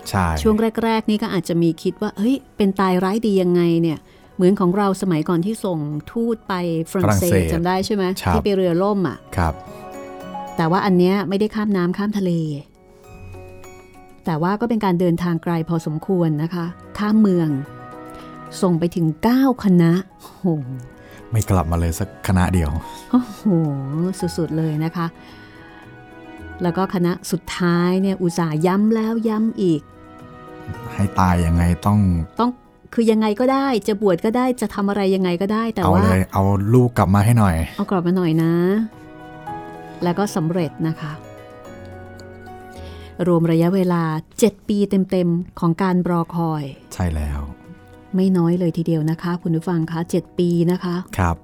[0.09, 3.99] ใช่ช่วงแรก ๆ นี่ก็อาจจะมีคิดว่าเฮ้ยเป็นตายร้ายดียังไงเนี่ย
[4.35, 5.79] เหมือนของเราสมัยก่อนที่ส่ง
[6.11, 6.53] ทูตไป
[6.91, 9.53] ฝรั่งเศสจำได้ใช่ไหมที่ไปเรือล่มอะครับ
[10.57, 12.31] แต่ว่าอันเนี้ยไม่ได้ข้ามน้ำข้ามทะเล
[14.25, 16.65] แต่ว่าก็เป็นการเดินทางไกลพอสมควรนะคะ
[16.97, 17.49] ข้ามเมือง
[18.61, 20.45] ส่งไปถึง 9 คณะโอ้โห
[21.31, 22.69] ไม่กลับมาเลยสักคณะเดียว
[23.11, 23.41] โอ้โห
[24.37, 25.05] สุดๆเลยนะคะ
[26.63, 29.81] แล้วก็คณะสุดท้ายเนี่ยอุตส่าห์ย้ำแล้วย้ำอีก
[30.93, 31.99] ให้ตายยังไงต้อง
[32.39, 32.49] ต้อง
[32.93, 36.43] คือยังไงก็ได้จะบวชก็ได้จะทำอะไรยังไงก็ได้ แต่เอาว่าเลยเอา
[36.73, 38.53] ลูกกลับมาให้หน่อย เอากลับมาหน่อยนะ
[40.03, 41.11] แล้วก็สำเร็จนะคะ
[43.27, 44.03] รวมระยะเวลา
[44.39, 44.77] 7 ปี
[45.11, 47.39] เต็มๆ ของการรอคอย ใช่แล้ว
[48.15, 51.35] ไม่น้อยเลยทีเดียวนะคะ คุณผู้ฟังคะ7ปีนะคะ ครับ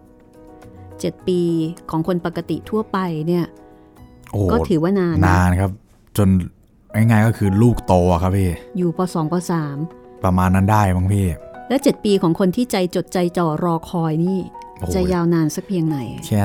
[0.60, 1.42] 7 ปี
[1.90, 3.67] ของคนปกติทั่วไปเนี่ยโอ้
[4.52, 5.72] ก็ถือว่านานนะนานครับ
[6.18, 6.28] จน
[6.94, 9.36] ง่ายๆก็คือลูกโตอะครับพี่ อยู่ป .2 ป
[10.24, 14.40] ประมาณนั้นได้มั้งพี่ .3 และ7ปีของคนที่ใจจดใจจ่อรอคอยนี่
[14.80, 15.98] โอ้โหจะยาวนานสักเพียงไหน
[16.28, 16.42] แค่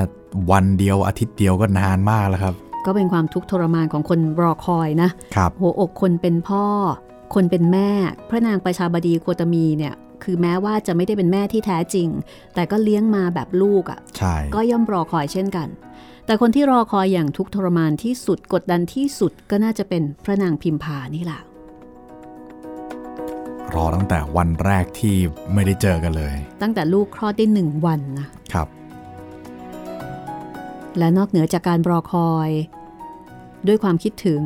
[0.51, 2.55] วันเดียวอาทิตย์เดียวก็นานมากแล้วครับ
[2.87, 6.67] ก็เป็นความทุกข์ทรมานของคนรอคอยนะครับหัวอกคนเป็นพ่อ
[7.35, 7.91] คนเป็นแม่
[8.31, 12.09] พระนางประชาบดีโคตมีเนี่ยคือแม้ว่าจะไม่ได้เป็นแม่ที่แท้จริง
[12.55, 15.69] แต่ก็เลี้ยงมาแบบลูกอะ่ะใช่ก็ย่อมรอคอยเช่นกัน
[16.27, 21.41] แต่คนที่รอคอยอย่างทุกข์ทรมานที่สุดกดดันที่สุดก็น่าจะเป็นพระนางพิมพานี่แหละ
[23.75, 25.17] รอตั้งแต่วันแรกที่
[25.55, 28.69] ไม่ได้เจอกันเลย ตั้งแต่ลูกคลอดได้หนึ่งวันนะครับ
[30.99, 32.51] และนอกเหนือจากการรอคอย
[33.67, 34.43] ด้วยความคิดถึง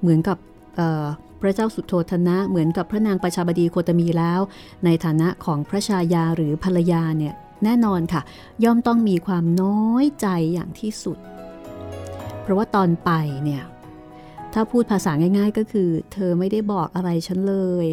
[0.00, 0.38] เหมือนกับ
[0.76, 1.04] เอ่อ
[1.40, 4.40] พระเจ้าสุโธทนะเหมือนกับพระนางประชาบดีโคตมีแล้ว
[4.84, 8.22] ในฐานะของพระชายาหรือภรรยาเนี่ย แน่นอนค่ะ
[8.64, 11.18] ย่อมต้องมีความน้อยใจอย่างที่สุด
[12.42, 13.10] เพราะว่าตอนไป
[13.44, 13.64] เนี่ย
[14.52, 17.88] ถ้าพูดภาษาง่าย ๆ ก็คือ เธอไม่ได้บอกอะไรฉันเลย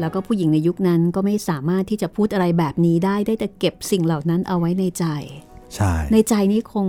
[0.00, 5.04] แล้วก็ผู้หญิงในยุคนั้นก็ไม่สามารถที่จะพูดอะไรแบบนี้ได้ ได้แต่เก็บสิ่งเหล่านั้นเอาไว้ในใจ
[5.74, 6.86] ใช่ ในใจนี่คง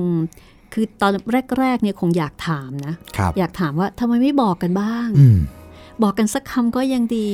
[0.73, 1.11] คือตอน
[1.59, 5.39] แรกๆเนี่ยคงอยากถามนะครับอยากถามว่าทำไมไม่บอกกันบ้างอืม
[6.03, 7.29] บอกกันสักคำก็ยังดี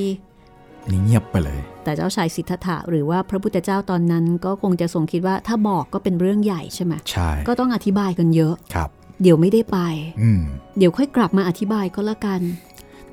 [0.90, 8.90] นี่เงียบไปเลย แต่เจ้าชายสิทธัตถะหรือว่าพระพุทธเจ้าตอนนั้นก็คงจะทรงคิดว่าถ้าบอกก็เป็นเรื่องใหญ่ใช่ไหมใช่ ก็ต้องอธิบายกันเยอะครับ
[9.22, 9.78] เดี๋ยวไม่ได้ไป
[10.22, 10.42] อืม
[10.78, 12.42] เดี๋ยวค่อยกลับมาอธิบายก็แล้วกัน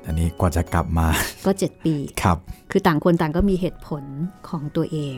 [0.05, 1.07] อันนี้กว่าจะกลับมา
[1.45, 2.37] ก็เจ็ดปีครับ
[2.71, 4.03] คือต่างคนต่างก็มีเหตุผล
[4.49, 5.17] ของตัวเอง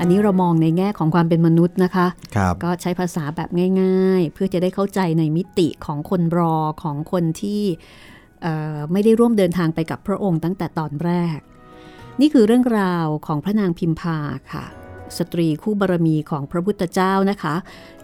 [0.00, 3.48] อันนี้เรามองในแง่ของความเป็นมนุษย์นะคะครับก็ใช้ภาษาแบบ
[3.82, 8.15] ง่าย ๆ เพื่อจะได้เข้าใจในมิติของคนรอของคนที่เอ่อ
[8.92, 11.38] ไม่ได้ร่วมเดินทางไปกับพระองค์ตั้งแต่ตอนแรก
[12.20, 14.18] นี่คือเรื่องราวของพระนางพิมพา
[14.52, 14.64] ค่ะ
[15.18, 17.54] สตรีคู่บารมีของพระพุทธเจ้านะคะ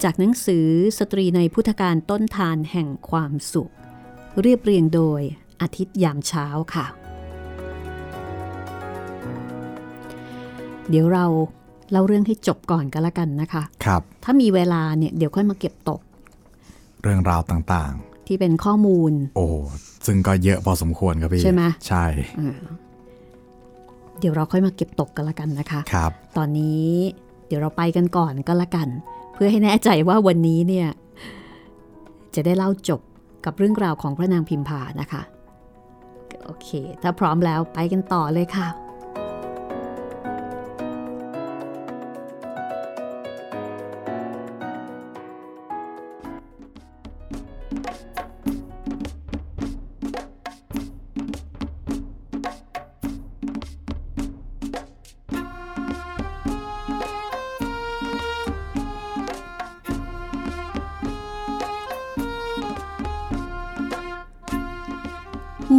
[0.02, 0.66] จากหนังสือ
[0.98, 3.72] สตรีในพุทธการต้นทานแห่งความสุข
[4.40, 5.20] เรียบเรียงโดย
[5.60, 6.86] อาทิตย์ยามเช้าค่ะ
[10.88, 11.26] เดี๋ยวเรา
[11.90, 16.00] เล่าเรื่องให้จบก่อนก็แล้วกันนะคะ ครับ ถ้ามีเวลาเนี่ยเดี๋ยวค่อยมาเก็บตก
[17.02, 17.94] เรื่องราวต่าง
[18.32, 19.46] ที่เป็นข้อมูลๆโอ้
[20.06, 22.04] ซึ่งก็เยอะพอสมควรครับพี่ ใช่ไหมใช่
[22.40, 22.58] อ่า
[24.20, 26.88] เดี๋ยวเราค่อยมาเก็บตกกันละกันนะคะครับ ตอนนี้
[27.46, 28.88] เดี๋ยวเราไปกันก่อนก็แล้วกัน
[29.34, 30.88] เพื่อให้แน่ใจว่าวันนี้เนี่ย
[32.34, 33.00] จะได้เล่าจบ
[33.44, 35.22] กับเรื่องราวของพระนางพิมพานะคะ
[36.44, 36.68] โอเค
[37.02, 38.66] ถ้าพร้อมแล้วไปกันต่อเลยค่ะ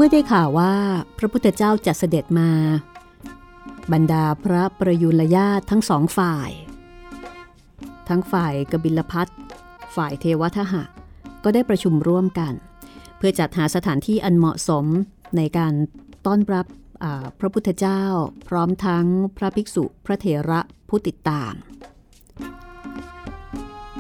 [0.06, 0.76] มื่อได้ข่าวว่า
[1.18, 2.50] พระพุทธเจ้าจะเสด็จมา
[3.94, 6.50] บรรดาพระประยุรญาติทั้งสองฝ่าย
[8.10, 9.28] ทั้งฝ่ายกบิลพัท
[9.96, 10.84] ฝ่ายเทวทหะ
[11.44, 12.54] ก็ได้ประชุมร่วมกัน
[13.18, 14.86] เพื่อจัดหาสถานที่อันเหมาะสม
[15.38, 15.74] ในการ
[16.26, 16.66] ต้อนรับ
[17.40, 18.02] พระพุทธเจ้า
[18.48, 19.06] พร้อมทั้ง
[19.38, 21.54] พระภิกษุพระเถระผู้ติดตาม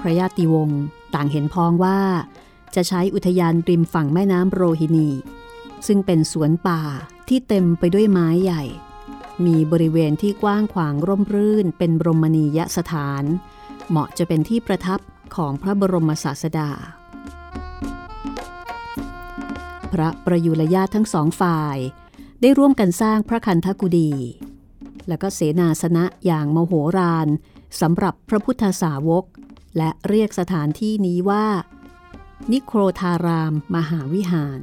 [0.01, 0.81] พระญาติวงศ์
[1.15, 1.99] ต่างเห็นพ้องว่า
[2.75, 5.09] จะใช้อุทยานริมฝั่งแม่น้ำโรฮินี
[5.87, 6.81] ซึ่งเป็นสวนป่า
[7.27, 8.63] ที่เต็มไปด้วยไม้ใหญ่
[9.45, 13.23] มีบริเวณที่กว้างขวางร่มรื่น เป็นบรมณียสถาน
[13.89, 14.99] เหมาะจะเป็นที่ประทับ
[15.35, 16.71] ของพระบรมศาสดา
[19.93, 21.77] พระประยุรญาตทั้งสองฝ่าย
[22.41, 24.11] ได้ร่วมกันสร้างพระคันธกุดี
[25.07, 27.27] และก็เสนาสนะอย่างมโหราน
[27.81, 29.25] สำหรับพระพุทธสาวก
[29.77, 31.47] และเรียกสถานที่นี้ว่า
[32.51, 34.61] นิโครธารามมหาวิหาร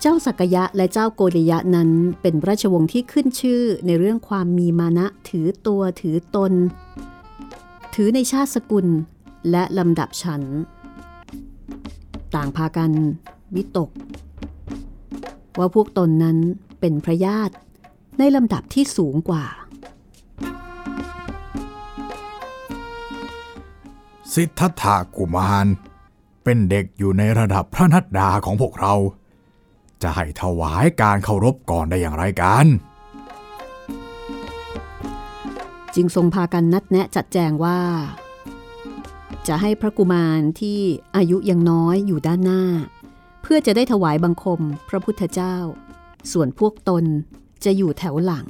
[0.00, 1.90] เจ้าสักยะและเจ้าโกริยะนั้น
[2.22, 6.52] เป็นราชวงศ์ที่ขึ้นชื่อในเรื่องความมีมานะถือตัวถือตน
[7.94, 8.86] ถือในชาติสกุล
[9.50, 10.42] และลำดับชั้น
[12.34, 12.90] ต่างพากัน
[13.54, 13.90] วิตก
[15.58, 16.38] ว่าพวกตนนั้น
[16.80, 17.54] เป็นพระญาติ
[18.18, 19.44] ในลำดับที่สูงกว่า
[24.34, 25.66] สิทธัตถากุมาร
[26.44, 28.94] เป็นเด็กอยู่ในระดับพระนัดดาของพวกเรา
[30.02, 32.66] จะให้ถวายการเคารพก่อนได้อย่างไรกัน
[35.94, 37.80] จึงทรงพากันนัดแนะจัดแจงว่า
[39.48, 40.80] จะให้พระกุมารที่
[41.16, 42.62] อายุยังน้อยอยู่ด้านหน้า
[43.42, 45.56] เพื่อจะได้ถวายบังคมพระพุทธเจ้า
[46.32, 47.04] ส่วนพวกตน
[47.64, 48.46] จะอยู่แถวหลัง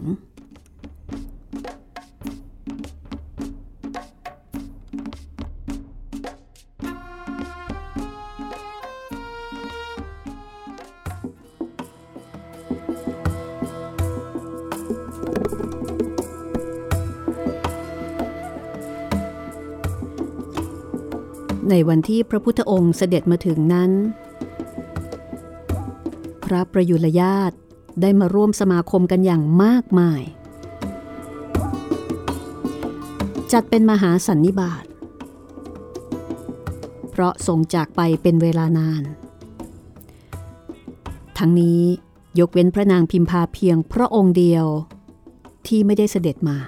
[21.71, 23.91] ในวันที่พระพุทธองค์เสด็จมาถึงนั้น
[26.45, 27.57] พระประยุรญาติ
[28.01, 30.23] ได้มาร่วมสมาคมกันอย่างมากมาย
[33.53, 34.85] จัดเป็นมหาสันนิบาต
[37.11, 39.03] เพราะทรงจากไปเป็นเวลานาน
[41.39, 41.83] ทั้งนี้
[42.39, 44.67] ยกเว้นพระนางพิมพาเพียงพระองค์เดียว
[45.67, 46.59] ที่ไม่ได้เสด็จมา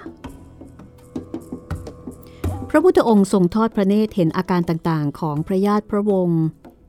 [2.79, 6.41] ระพุทธองค์ทรงทอดพระเนตรเห็นอาการต่างๆ ของพระญาติพระวงศ์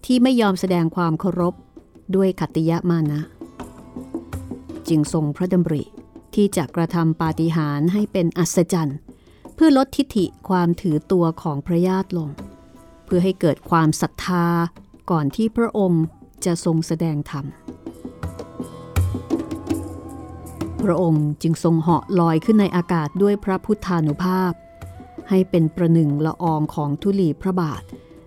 [0.06, 1.54] ที่ไม่ยอมแสดงความเคารพ
[2.14, 3.20] ด้วยขัตติยะมานะ
[4.88, 5.82] จึงทรงพระดำริ
[6.34, 8.98] ที่จะกระทำปาฏิหาริย์ให้เป็นอัศจรรย์
[9.54, 12.28] เพื่อลดทิฐิความถือตัวของพระญาติลง
[13.04, 14.46] เพื่อให้เกิดความศรัทธา
[15.10, 16.04] ก่อนที่พระองค์
[16.44, 17.44] จะทรงแสดงธรรม
[20.82, 24.54] พระองค์จึงทรงเหาะลอยขึ้นในอากาศด้วยพระพุทธานุภาพ
[25.28, 27.82] ให้เป็นประหนึ่งละอองของทุลีพระบาท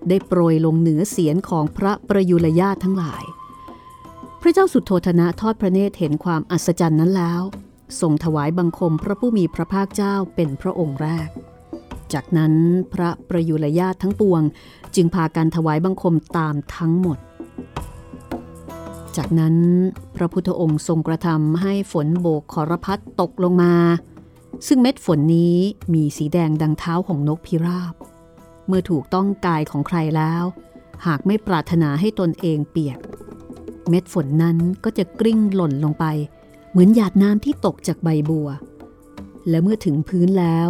[0.10, 3.24] ได้โปรยลงเหนือเสียนของพระประยุรญาตทั้งหลาย
[4.42, 7.42] พระเจ้าสุดโทธนะทอดพระเนตรเห็นความอัศจรรย์นั้นแล้ว
[8.02, 11.30] ทรงถวายบังคมพระผู้มีพระภาคเจ้าเป็นพระองค์แรก
[12.14, 12.54] จากนั้น
[12.94, 14.42] พระประยุรญาตทั้งปวง
[14.96, 17.18] จึงพากันถวายบังคมตามทั้งหมด
[19.18, 19.56] จากนั้น
[20.16, 23.74] พระพุทธองค์ทรงกระทำให้ฝนโบกขรพัดตกลงมา
[24.68, 25.58] ซึ่งเม็ดฝนนี้
[25.93, 27.93] มีสีแดงดังเท้าของนกพิราบ
[28.68, 30.43] เมื่อถูกต้องกายของใครแล้ว
[31.06, 32.99] หากไม่ปรารถนาให้ตนเองเปียก
[33.89, 36.06] เม็ดฝนนั้นก็จะกลิ้งหล่นลงไป
[36.72, 38.49] เหมือนหยาดน้ำที่ตกจากใบบัว
[39.49, 40.70] และเมื่อถึงพื้นแล้ว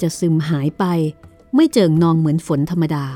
[0.00, 0.84] จะซึมหายไป
[1.54, 3.06] ไม่เจิงนองเหมือนฝนธรรมดา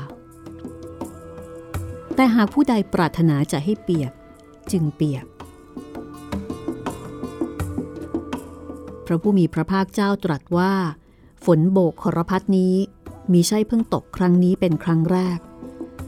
[2.15, 4.11] แต่หากผู้ใดปรารถนาจะให้เปียก
[4.71, 5.25] จึงเปียก
[9.05, 10.73] พระผู้มีพระภาคเจ้าตรัสว่า
[11.45, 12.75] ฝนโบกขรพัดนี้
[13.33, 15.39] มีใช่เพิ่งตกครั้งนี้เป็นครั้งแรก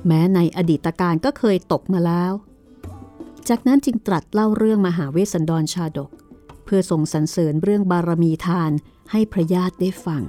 [0.07, 2.33] แม้ในอดีตการก็เคยตกมาแล้ว
[3.49, 6.11] จากนั้นจึงตรัสเล่าเรื่องมหาเวสสันดรชาดก
[6.65, 8.71] เพื่อส่งสรรเสริญเรื่องบารมีทาน
[9.11, 10.23] ให้พระญาติได้ฟัง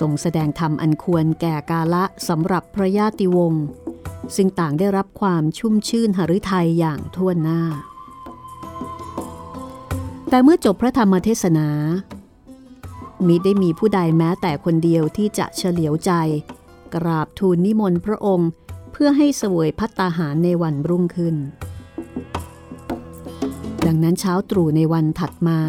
[0.00, 3.64] ทรงแสดงธรรมอันควรแก่กาละสำหรับพระญาติวงศ์
[4.36, 7.60] ซึ่งต่างได้รับความชุ่มชื่นหฤทัยอย่างทั่วหน้า
[10.28, 11.68] แต่เมื่อจบพระธรรมเทศนา
[13.26, 16.12] มิได้มีผู้ใดแม้แต่คนเดียวที่จะเฉลียวใจ
[16.94, 18.50] กราบทูลนิมนต์พระองค์
[18.92, 21.36] เพื่อให้สวยพัตตาหารในวันรุ่งขึ้น
[23.86, 25.60] ดังนั้นเช้าตรู่ในวันถัดมา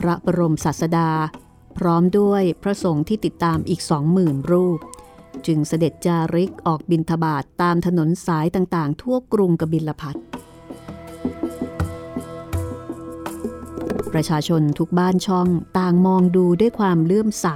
[0.00, 1.10] พระบรมศาสดา
[1.78, 4.78] พร้อมด้วยพระสงฆ์ที่ติดตามอีกสองหมื่นรูป
[5.46, 10.16] จึงเสด็จจาริกออกบินทบาทตามถนนสายต่างๆ ทั่วกรุงกบิลพัท
[14.12, 15.48] ประชาชนทุกบ้านช่อง
[15.78, 17.48] ต่างมองดูด้วยความเลื่อมใส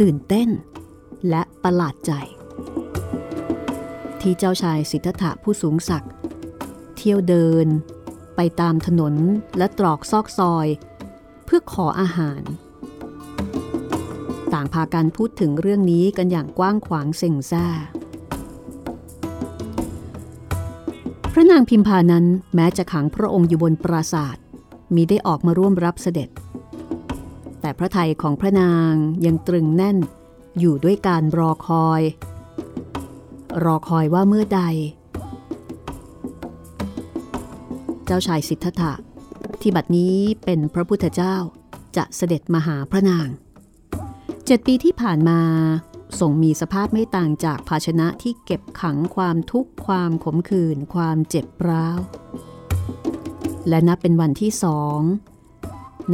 [0.00, 0.48] ตื่นเต้น
[1.28, 2.12] และประหลาดใจ
[4.20, 6.12] ที่เจ้าชายสิทธัตถะผู้สูงศักดิ์
[6.96, 7.66] เที่ยวเดิน
[8.36, 9.14] ไปตามถนน
[9.58, 10.66] และตรอกซอกซอย
[11.44, 12.42] เพื่อขออาหาร
[14.54, 17.66] ต่างพากันพูดถึงเรื่องนี้กันอย่างกว้างขวางเซ็งซ่า
[21.32, 22.24] พระนางพิมพานั้น
[22.54, 24.44] แม้จะขังพระองค์อยู่บนปราศาสตร์
[24.94, 26.28] มีได้ออกมาร่วมรับเสด็จ
[27.60, 28.92] แต่พระไทยของพระนาง
[29.26, 29.98] ยังตรึงแน่น
[30.58, 32.02] อยู่ด้วยการรอคอย
[33.64, 34.62] รอคอยว่าเมื่อใด
[38.06, 38.92] เจ้าชายสิทธัตถะ
[39.60, 41.36] ที่บัดนี้เป็นพระพุทธเจ้า
[41.96, 43.28] จะเสด็จมาหาพระนาง
[44.50, 45.40] เจ็ดปีที่ผ่านมา
[46.20, 51.98] ทรงมีสภาพไม่ต่างจากภาชนะที่เก็บขังความทุกข์ความขมขื่นความเจ็บร้าว
[53.68, 55.00] และนับเป็นวันที่สอง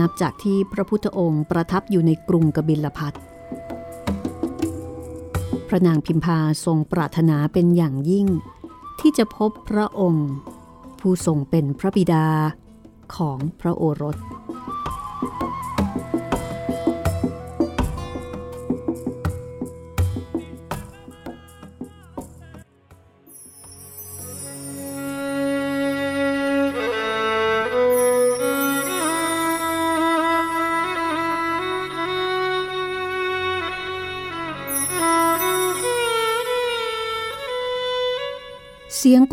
[0.00, 3.12] นับจากที่พระพุทธองค์ประทับอยู่ในกรุงกบิลพัท
[5.68, 8.26] พระนางพิมพาทรงปรารถนาเป็นอย่างยิ่ง
[9.00, 10.30] ที่จะพบพระองค์
[11.00, 12.26] ผู้ทรงเป็นพระบิดา
[13.16, 14.18] ของพระโอรส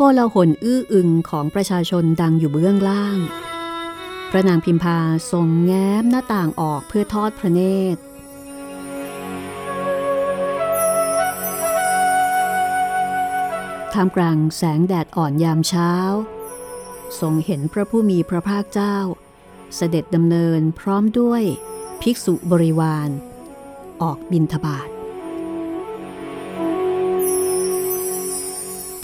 [0.02, 3.18] กลาหลอื้ออึงของประชาชนดังอยู่เบื้องล่าง
[4.30, 4.98] พระนางพิมพา
[5.32, 7.60] ทรงแง้มหน้าต่างออกเพื่อทอดพระเน
[7.94, 8.00] ตร
[13.92, 15.92] ท่ามกลางแสงแดดอ่อนยามเช้า
[17.20, 18.96] ทรงเห็นพระผู้มีพระภาคเจ้า
[19.76, 21.42] เสด็จดำเนินพร้อมด้วย
[22.00, 23.08] ภิกษุบริวาร
[24.02, 24.91] ออกบินทบาท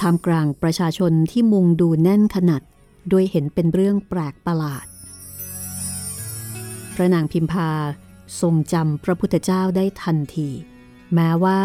[0.00, 2.62] ท่ามกลางประชาชนที่มุงดูแน่นขนาด
[3.08, 4.86] โดยเห็นเป็นเรื่องแปลกประหลาด
[6.94, 7.70] พระนางพิมพา
[8.40, 10.48] ทรงจำพระพุทธเจ้าได้ทันที
[11.14, 11.62] แม้ว่า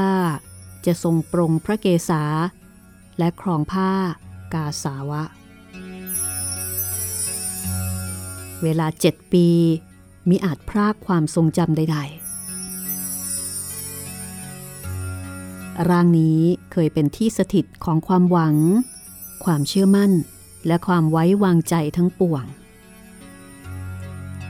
[0.85, 2.23] จะทรงปรงพระเกศา
[3.17, 3.91] และครองผ้า
[4.53, 5.23] กาสาวะ
[8.63, 9.47] เวลาเจ็ดปี
[10.29, 12.22] มิอาจพรากความทรงจำใดๆ
[15.89, 16.39] ร่างนี้
[16.71, 18.55] เคยเป็นที่สถิตของความหวัง
[19.43, 20.11] ความเชื่อมั่น
[20.67, 22.45] และความไว้วางใจทั้งปวง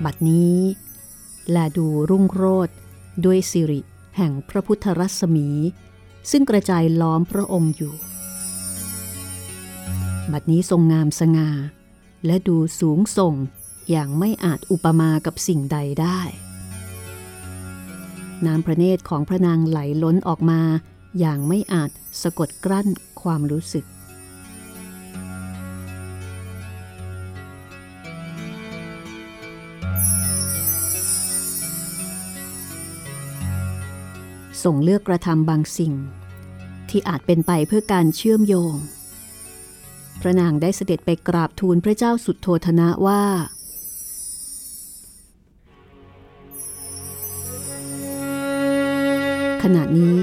[0.03, 0.57] บัดนี้
[1.51, 2.69] แลดูรุ่งโรด
[3.25, 3.81] ด้วยสิริ
[4.17, 5.49] แห่งพระพุทธรัศมี
[6.31, 7.93] ซึ่งกระจายล้อมพระองค์อยู่
[10.31, 11.49] บัดนี้ทรงงามสง่า
[12.25, 13.35] และดูสูงส่ง
[13.89, 16.19] อย่างไม่อาจอุปมากับสิ่งใดได้
[18.45, 20.61] น้ำพระเนตรของพระนางไหลล้นออกมา
[21.19, 21.89] อย่างไม่อาจ
[22.21, 22.87] สะกดกลั้น
[23.21, 23.85] ความรู้สึก
[34.63, 35.93] ส่งเลือกกระทำบางสิ่ง
[36.89, 38.75] ที่อาจเป็นไปเพื่อการเชื่อมโยง
[40.21, 43.23] พระนางได้เสด็จไปกราบทูลพระเจ้าสุดโทธนะว่า
[49.63, 50.15] ขณะนี้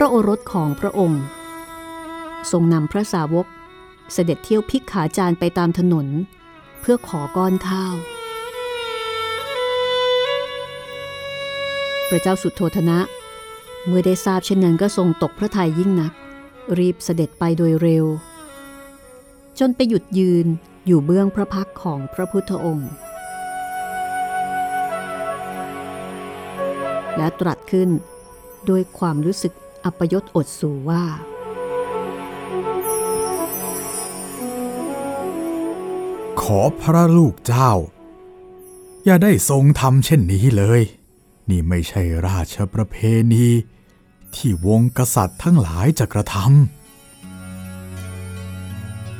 [0.00, 1.22] พระโอรสของพระองค์
[2.50, 3.46] ทรงนำพระสาวก
[4.12, 6.06] เสด็จเที่ยวพิกขาจารไปตามถนน
[6.80, 7.94] เพื่อขอก้อนข้าว
[12.08, 12.98] พระเจ้าสุดโทธนะ
[13.86, 16.12] เมื่อได้ทราบเช่นนั้นก็ทรงตกพระทัยยิ่งนัก
[16.78, 18.04] รีบเสด็จไปโดยเร็ว
[19.58, 20.46] จนไปหยุดยืน
[20.86, 22.90] อยู่เบื้องพระพักของพระพุทธองค์
[27.16, 27.90] และตรัสขึ้น
[28.68, 29.54] ด้วยความรู้สึก
[29.86, 31.04] อัปยศอดสูว่า
[36.40, 37.72] ขอพระลูกเจ้า
[39.04, 40.82] อย่าได้ทรงทำเช่นนี้เลย
[41.48, 42.96] นี่ไม่ใช่ราชประเพ
[43.32, 43.46] ณี
[44.34, 46.36] ที่วงกษัตริย์ทั้งหลายจะกระท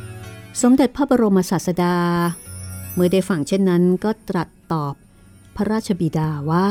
[0.08, 1.96] ำสมเด็จพระบรมศาสดา
[2.94, 4.94] เมื่อได้ฟังเช่นนั้นก็ตรัสตอบ
[5.56, 6.68] พระราชบิดาว่า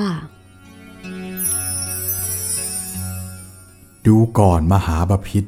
[4.08, 5.46] ดูก่อนมหาบาพิษ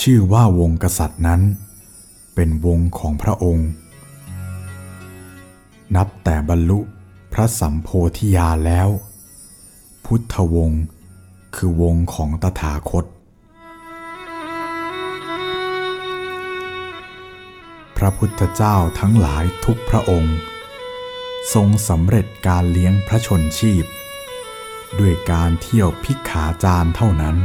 [0.00, 1.40] ชื่อว่าวงกษัตริย์นั้น
[2.34, 3.68] เป็นวงของพระองค์
[5.96, 6.78] นับแต่บรรลุ
[7.32, 8.88] พระสัมโพธิญาแล้ว
[10.04, 10.82] พุทธวงศ์
[11.54, 13.04] คือวงของตถาคต
[17.96, 20.36] พระพุทธเจ้าทั้งหลายทุกพระองค์
[21.54, 23.84] ทรงสำเร็จการเลี้ยงพระชนชีพ
[25.00, 27.36] ด้วยการเที่ยวพิกขาจารเท่านั้น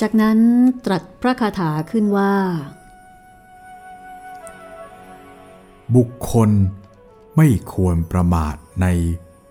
[0.00, 0.38] จากนั้น
[0.84, 2.32] ตรัสพระคาถาขึ้นว่า
[5.96, 6.50] บุคคล
[7.36, 8.86] ไม่ควรประมาทใน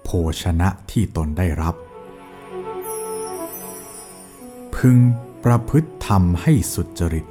[0.03, 0.09] โภ
[0.41, 1.75] ชนะที่ตนได้รับ
[4.75, 4.97] พึง
[5.43, 7.25] ประพฤติธรรมให้สุจริต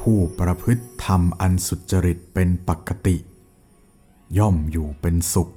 [0.00, 3.16] ผู้ประพฤติธรรมอันสุจริตเป็นปกติ
[4.38, 5.48] ย่อมอยู่เป็นสุข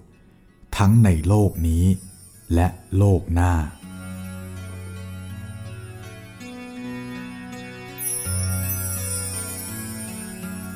[0.78, 1.86] ทั้งในโลกนี้
[2.54, 2.68] และ
[2.98, 3.54] โลกหน้า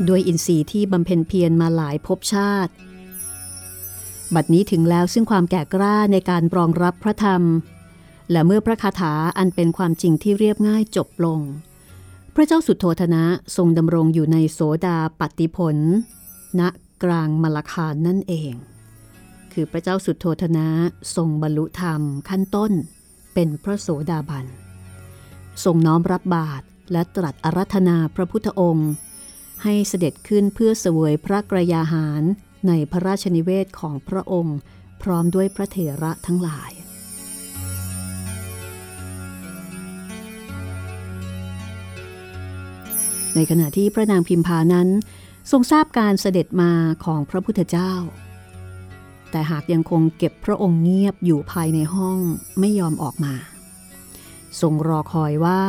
[0.08, 2.74] ด้วยอินทรีย์ที่บำเพ็ญเพียรมาหลายภพชาติ
[4.36, 7.44] บัดนี้ถึงแล้วซึ่งความแก่กล้าในการรองรับพระธรรม
[8.32, 11.40] และเมื่อพระคาถาอันเป็นความจริงที่เรียบง่ายจบลง
[12.36, 13.24] พระเจ้าสุดโทธนะ
[13.56, 15.78] ทรงดำรงอยู่ในโสดาปฏิผล
[16.60, 16.62] ณ
[17.04, 18.54] กลางมลคานนั่นเอง
[19.54, 20.68] คือพระเจ้าสุดโทธนะ
[21.16, 22.72] ทรงบรรลุธรรมขั้นต้น
[23.34, 24.46] เป็นพระโสดาบัน
[25.64, 28.92] ทรงน้อมรับบาตรและตรัสอารัธนาพระพุทธองค์
[29.64, 32.24] ให้เสด็จขึ้นเพื่อเสวยพระกรยาหาร
[32.68, 34.58] ในพระราชนิเวศของพระองค์
[35.02, 36.72] พร้อมด้วยพระเถระทั้งหลาย
[43.36, 44.88] ในขณะที่พระนางพิมพานั้น
[45.52, 46.72] ทรงทราบการเสด็จมา
[47.06, 47.94] ของพระพุทธเจ้า
[49.32, 52.20] แต่หากยังคงเก็บพระองค์เงียบอยู่ภายในห้อง
[52.60, 53.34] ไม่ยอมออกมา
[54.62, 55.64] ทรงรอคอยว่า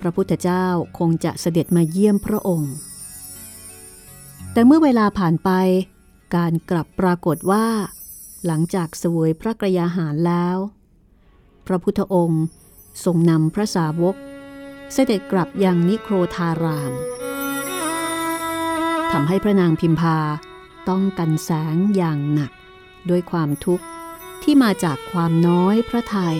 [0.00, 0.66] พระพุทธเจ้า
[0.98, 2.72] คงจะเสด็จมาเยี่ยมพระองค์
[4.52, 5.50] แต่เมื่อเวลาผ่านไป
[6.36, 7.66] การกลับปรากฏว่า
[8.46, 10.56] หลังจากเสวยพระกรยาหารแล้ว
[11.66, 12.44] พระพุทธองค์
[13.04, 14.16] ทรงนำพระสาวก
[14.92, 16.92] เสด็จกลับยังนิโครธาราม
[19.12, 20.18] ทำให้พระนางพิมพา
[20.88, 22.52] ต้องกันแสงอย่างหนัก
[23.10, 23.84] ด้วยความทุกข์
[24.42, 26.38] ที่มาจากความน้อยพระทยัย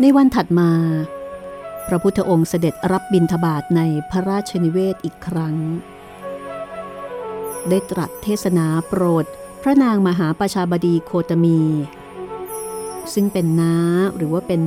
[0.00, 0.70] ในวันถัดมา
[1.86, 3.80] พระพุทธองค์เสด็จรับบิณฑบาตใน
[4.10, 5.56] พระราชนิเวศอีกครั้ง
[7.68, 9.26] ได้ตรัสเทศนาโปรด
[9.62, 11.60] พระนางมหาประชาบดีโคตมี
[13.14, 13.74] ซึ่งเป็นน้า
[14.16, 14.62] หรือว่าเป็น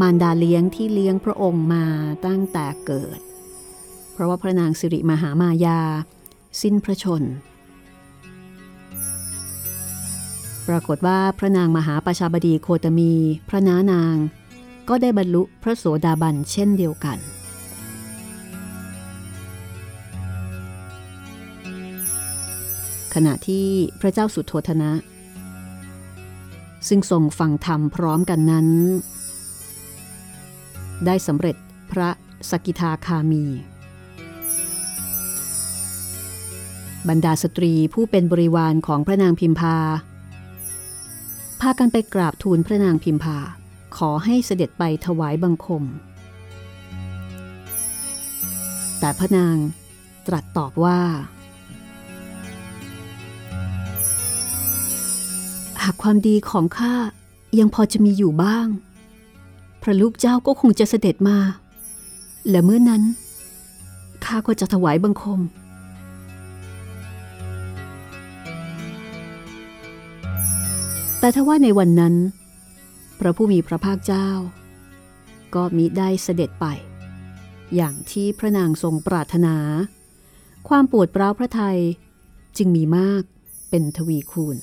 [0.00, 1.84] มารดาเลี้ยงที่เลี้ยงพระองค์มา
[2.26, 3.20] ตั้งแต่เกิด
[4.12, 5.80] เพราะว่าพระนางสิริมหามายา
[6.60, 7.22] สิ้นพระชน
[10.68, 13.12] ปรากฏว่าพระนางมหาประชาบดีโคตมี
[13.48, 14.16] พระน้านาง
[14.88, 17.18] ก็ได้บรรลุพระโสดาบันเช่นเดียวกัน
[23.14, 23.66] ขณะที่
[24.00, 24.92] พระเจ้าสุโธธนะ
[26.88, 28.68] ซึ่งทรงฟังธรรมพร้อมกันนั้น
[31.06, 31.56] ได้สำเร็จ
[31.92, 32.10] พระ
[32.50, 33.44] สกิทาคามี
[37.08, 39.76] บรรดาสตรีผู้เป็นบริวารของพระนางพิมพา
[41.60, 43.38] พากันไปกราบทูลพระนางพิมพา
[43.96, 45.84] ขอให้เสด็จไปถวายบังคม
[49.00, 49.56] แต่พระนาง
[50.26, 56.94] ตรัสตอบว่าากความดีของข้า
[57.58, 58.66] ยังพอจะมีอยู่บ้าง
[59.82, 61.38] พระลูกเจ้าก็คงจะเสด็จมา
[62.48, 63.02] และเมื่อนั้น
[64.24, 65.40] ข้าก็จะถวายบังคม
[71.20, 72.14] แต่ถ้าว่าในวันนั้น
[73.18, 74.28] พระผู้มีพระภาคเจ้า
[75.54, 76.66] ก็มิได้เสด็จไป
[77.74, 79.56] อย่างที่พระนางทรงปรารถนา
[80.68, 81.78] ความปวดเปร้าพระไทย
[82.56, 83.22] จึงมีมาก
[83.70, 84.56] เป็นทวีคูณ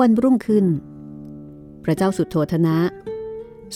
[0.00, 0.66] วันรุ่งขึ้น
[1.84, 2.76] พระเจ้าสุดโทธนะ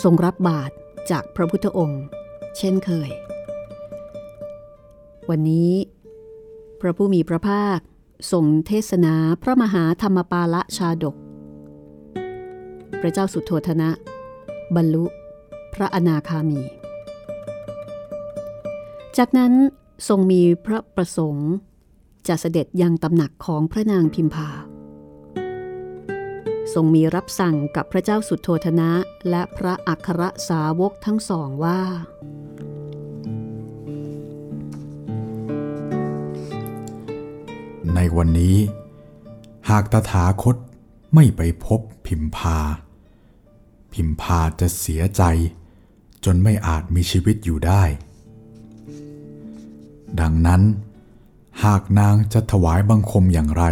[0.03, 0.73] ทรงรับบาตร
[1.11, 2.05] จากพระพุทธองค์
[2.57, 3.11] เช่นเคย
[5.31, 5.73] วันนี้
[6.81, 7.79] พระผู้มีพระภาค
[8.33, 11.17] ทรงเทศนาพระมหาธรรมปาละชาดก
[13.01, 13.91] พระเจ้าสุดโทธนะ
[14.77, 15.05] บรรลุ
[15.75, 16.61] พระอนาคามี
[19.19, 19.53] จากนั้น
[20.09, 21.51] ทรงมีพระประสงค์
[22.29, 24.49] จะเสด็จยังตำหนักของพระนางพิมพา
[26.75, 28.91] ทรงมีรับสั่งกับพระเจ้าสุดโทธนะ
[29.31, 31.81] และพระอัครสาวกทั้งสองว่า
[37.95, 38.57] ในวันนี้
[39.69, 40.57] หากตถาคต
[41.15, 42.59] ไม่ไปพบพิมพา
[43.93, 45.23] พิมพาจะเสียใจ
[46.25, 47.83] จนไม่อาจมีชีวิตอยู่ได้
[50.21, 50.63] ดังนั้น
[51.65, 53.65] หากนางจะถวายบังคมอย่างไร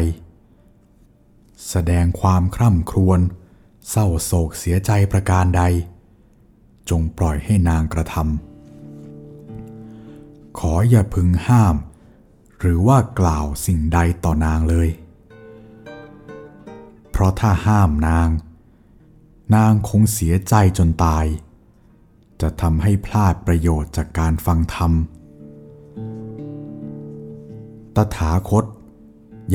[1.66, 3.20] แสดงความคร่ำครวญ
[3.90, 5.62] เศร้าโศกเสียใจประการใด
[6.90, 11.76] จงปล่อยให้นางกระทำขออย่าพึงห้าม
[12.58, 14.88] หรือว่ากล่าวสิ่งใดต่อนางเลย
[17.10, 18.28] เพราะถ้าห้ามนาง
[19.54, 21.26] นางคงเสียใจจนตาย
[22.40, 24.92] จะทำให้พลาดประโยชน์จากการฟังธรรม
[27.96, 28.64] ตถาคต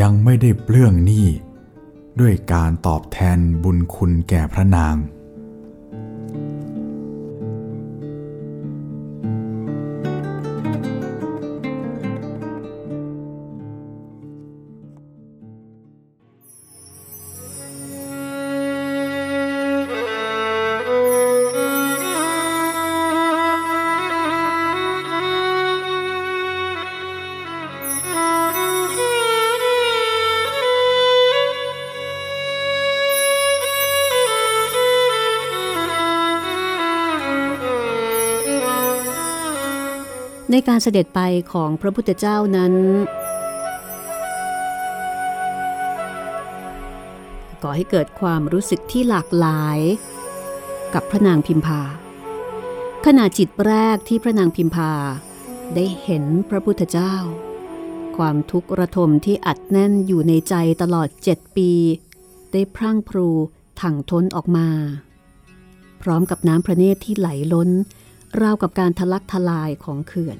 [0.01, 1.27] ยังไม่ได้เปลื้องหนี้
[2.19, 4.95] ด้วยการตอบแทนบุญคุณแก่พระนาง
[40.67, 41.21] การเสด็จไป
[41.53, 42.73] ของพระพุทธเจ้านั้น
[47.63, 49.79] ก่อให้เกิดความรู้สึกที่หลากหลาย
[50.93, 51.81] กับพระนางพิมพา
[53.05, 54.91] ขณะจิตแรกที่พระนางพิมพา
[55.75, 57.15] ได้เห็นพระพุทธเจ้า
[58.17, 61.71] ความทุกข์ระทมที่อัดแน่นอยู่ในใจตลอดเจ็ดปี
[62.51, 63.27] ได้พรั่งพรู
[63.81, 64.69] ถังท้นออกมา
[66.01, 67.69] พร้อมกับน้ำพระเนตรที่ไหลล้น
[68.41, 70.37] ราวกับการทะลักทลายของเขื่อน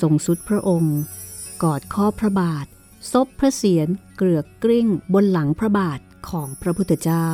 [0.00, 0.98] ทรงสุดพระองค์
[1.62, 2.66] กอดข้อพระบาท
[3.12, 7.28] ซบพระเศียรเกลือกกลิ้งบนหลังพระบาทของพระพุทธเจ้า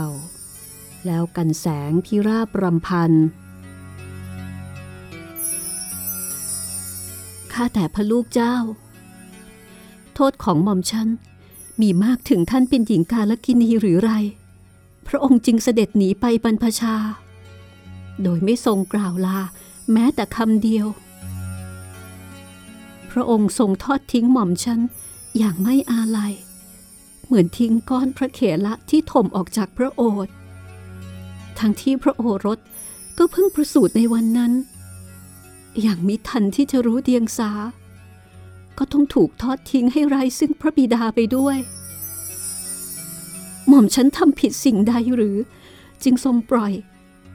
[1.07, 3.13] แล้วกันแสงที่ราบรำพัน
[7.53, 8.57] ข้าแต่พระลูกเจ้า
[10.15, 11.09] โทษของหม่อมฉัน
[11.81, 14.13] มีมากถึงท่านเป็นหญิงกาลกินีหรือไร
[15.07, 16.97] พระองค์จึงเสด็จหนีไปบรรพชา
[18.23, 19.39] โดยไม่ทรงกล่าวลา
[19.93, 20.87] แม้แต่คำเดียว
[23.19, 24.81] ระองค์ทรงทอดทิ้งหม่อมฉัน
[25.39, 26.33] อย่างไม่อาลัย
[27.25, 30.33] เหมือนทิ้งก้อนพระเขละที่ถมออกจากพระโอษฐ์
[31.59, 32.59] ทั้งที่พระโอรส
[33.19, 34.53] ก็เพิ่งประสูติในวันนั้น
[35.81, 37.51] อย่างมิทันที่จะรู้เดียงสา
[38.79, 41.59] ก็ต้องถูกทอดทิ้งให้ไร้ซึ่งพระบิดาไปด้วย
[43.69, 45.37] หม่อมฉันทำผิดสิ่งใดหรือ
[46.03, 46.73] จึงทรงปล่อย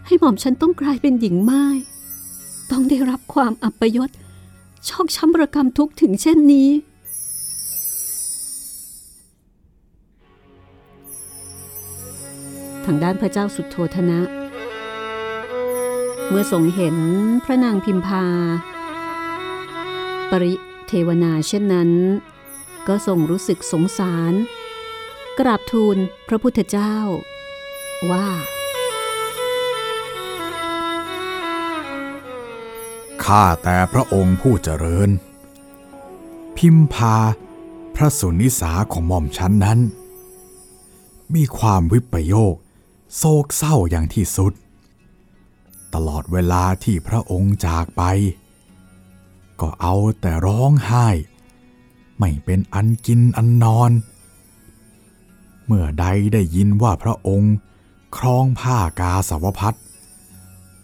[0.05, 1.65] ให้หม่อมฉันต้องกลายเป็นหญิงไม้
[2.71, 4.09] ต้องได้รับความอัปยศ
[4.87, 6.69] ชอกช้ำระกรรมทุกถึงเช่นนี้
[12.85, 14.19] ทางด้านพระเจ้าสุดโทธนะ
[16.29, 16.97] เมื่อทรงเห็น
[17.43, 18.25] พระนางพิมพา
[20.31, 20.53] ปริ
[20.87, 21.91] เทวนาเช่นนั้น
[22.87, 24.33] ก็ทรงรู้สึกสงสาร
[25.39, 26.95] กราบทูลพระพุทธเจ้า
[28.11, 28.27] ว่า
[33.25, 35.09] ข้าแต่พระองค์ผู้เจริญ
[36.57, 37.17] พิมพา
[37.95, 39.79] พระสุนิสาของหม่อมชั้นนั้น
[41.33, 42.55] มีความวิปโยค
[43.17, 44.53] โศกเศร้าอย่างที่สุด
[45.93, 48.03] ตลอดเวลาที่พระองค์จากไป
[49.61, 51.07] ก็เอาแต่ร้องไห้
[52.19, 53.91] ไม่เป็นอันกินอันนอน
[55.65, 57.53] เมื่อใดได้ยินว่าพระองค์
[58.17, 59.77] ครองผ้ากาสาวพัด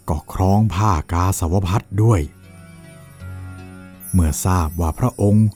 [0.10, 2.22] ก็ครองผ้ากาสาวพัดด้วย
[4.14, 5.48] เมื่อทราบว่าพระองค์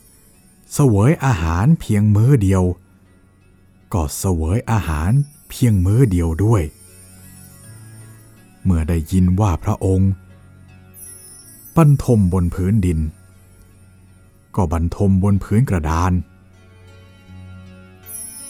[0.72, 2.62] เสวยอาหารเพียงมื้อเดียว
[3.94, 5.10] ก็เสวยอาหาร
[5.50, 6.62] เพียงมื้อเดียวด้วย
[8.64, 10.10] เมื่อได้ยินว่าพระองค์
[11.76, 12.98] บรรทมบนพื้นดิน
[14.56, 16.12] ก็บรรทมบนพื้นกระดาน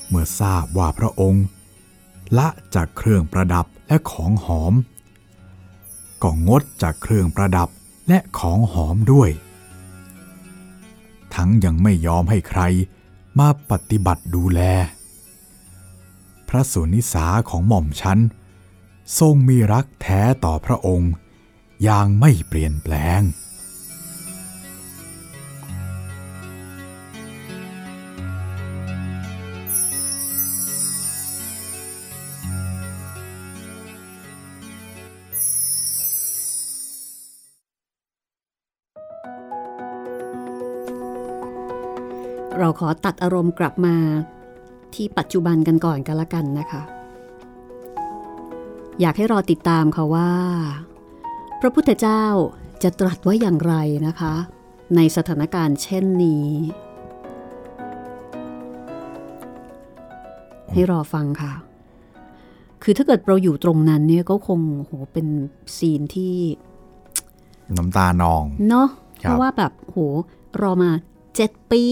[0.09, 1.44] เมื่อทราบว่าพระองค์
[2.38, 4.74] ละจากเครื่องประดับและของหอม
[6.23, 7.68] ก็งดจากเครื่องประดับ
[8.09, 9.31] และของหอมด้วย
[11.35, 12.62] ทั้งยังไม่ยอมให้ใคร
[13.39, 14.61] มาปฏิบัติดูแล
[16.49, 18.18] พระสุนิสาของหม่อมฉัน
[19.18, 21.12] ทรงมีรักแท้ต่อพระองค์
[21.83, 23.20] อย่างไม่เปลี่ยนแปลง
[42.64, 43.96] เราขอตัดอารมณ์กลับมา
[44.94, 46.82] ที่ปัจจุบันกันก่อนกันละกันนะคะ
[49.00, 50.30] อยากให้รอติดตามค่ะว่า
[51.60, 52.24] พระพุทธเจ้า
[52.82, 53.74] จะตรัสว่าอย่างไร
[54.06, 54.34] นะคะ
[54.96, 56.48] ในสถานการณ์เช่นนี้
[60.72, 61.52] ให้รอฟังค่ะ
[62.82, 65.26] คือถ้าเกิดเราอยู่ตรงนั้นเนี่ยก็คงโหเป็น
[65.76, 66.34] ซีนที่
[67.76, 68.88] น้ำตานอง เนาะ
[69.24, 69.98] ครับเพราะว่าแบบโห
[70.62, 70.90] รอมา
[71.36, 71.84] เจ็ดปี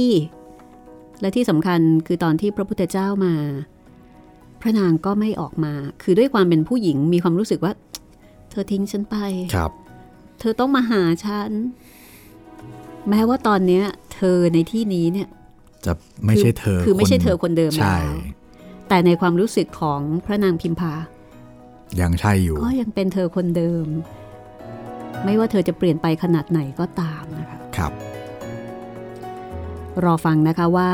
[1.21, 3.35] และที่สำคัญคือตอนที่พระพุทธเจ้ามา
[4.61, 7.73] พระนางก็ไม่ออกมา คือด้วยความเป็นผู้หญิงมีความรู้สึกว่า
[8.51, 9.17] เธอทิ้งฉันไป
[9.55, 9.71] ครับ
[10.41, 11.51] เธอต้องมาหาฉัน
[13.09, 15.29] แม้ว่าตอนเนี้ย เธอในที่นี้เนี่ย
[15.87, 15.93] จะ
[16.27, 18.15] ไม่ใช่เธอ คือไม่ใช่เธอคนเดิมใช่แล้ว
[18.89, 20.95] แต่ในความรู้สึกของพระนางพิมพา
[22.01, 23.87] ยังใช่อยู่ ก็ยังเป็นเธอคนเดิม
[25.25, 27.93] ไม่ว่าเธอจะเปลี่ยนไปขนาดไหนก็ตามนะคะครับ
[30.05, 30.93] รอฟังนะคะว่า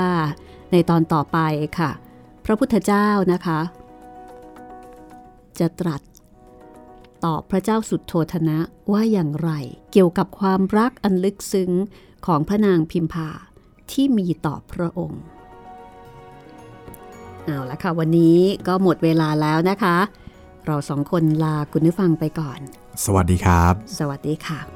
[0.72, 1.38] ในตอนต่อไป
[1.78, 1.90] ค่ะ
[2.44, 3.60] พระพุทธเจ้านะคะ
[5.58, 6.02] จะตรัส
[7.24, 8.58] ตอบพระเจ้าสุดโทธนะ
[8.92, 9.50] ว่าอย่างไร
[9.92, 11.70] เกี่ยวกับความรักอันลึกซึ้ง
[12.26, 13.28] ของพระนางพิมพา
[13.90, 15.22] ที่มีต่อพระองค์
[17.44, 19.96] เอาละค่ะ วันนี้ก็หมดเวลาแล้วนะคะ
[20.66, 22.60] เราสองคนลาคุณผู้ฟังไปก่อน
[23.04, 24.75] สวัสดีครับ สวัสดีค่ะ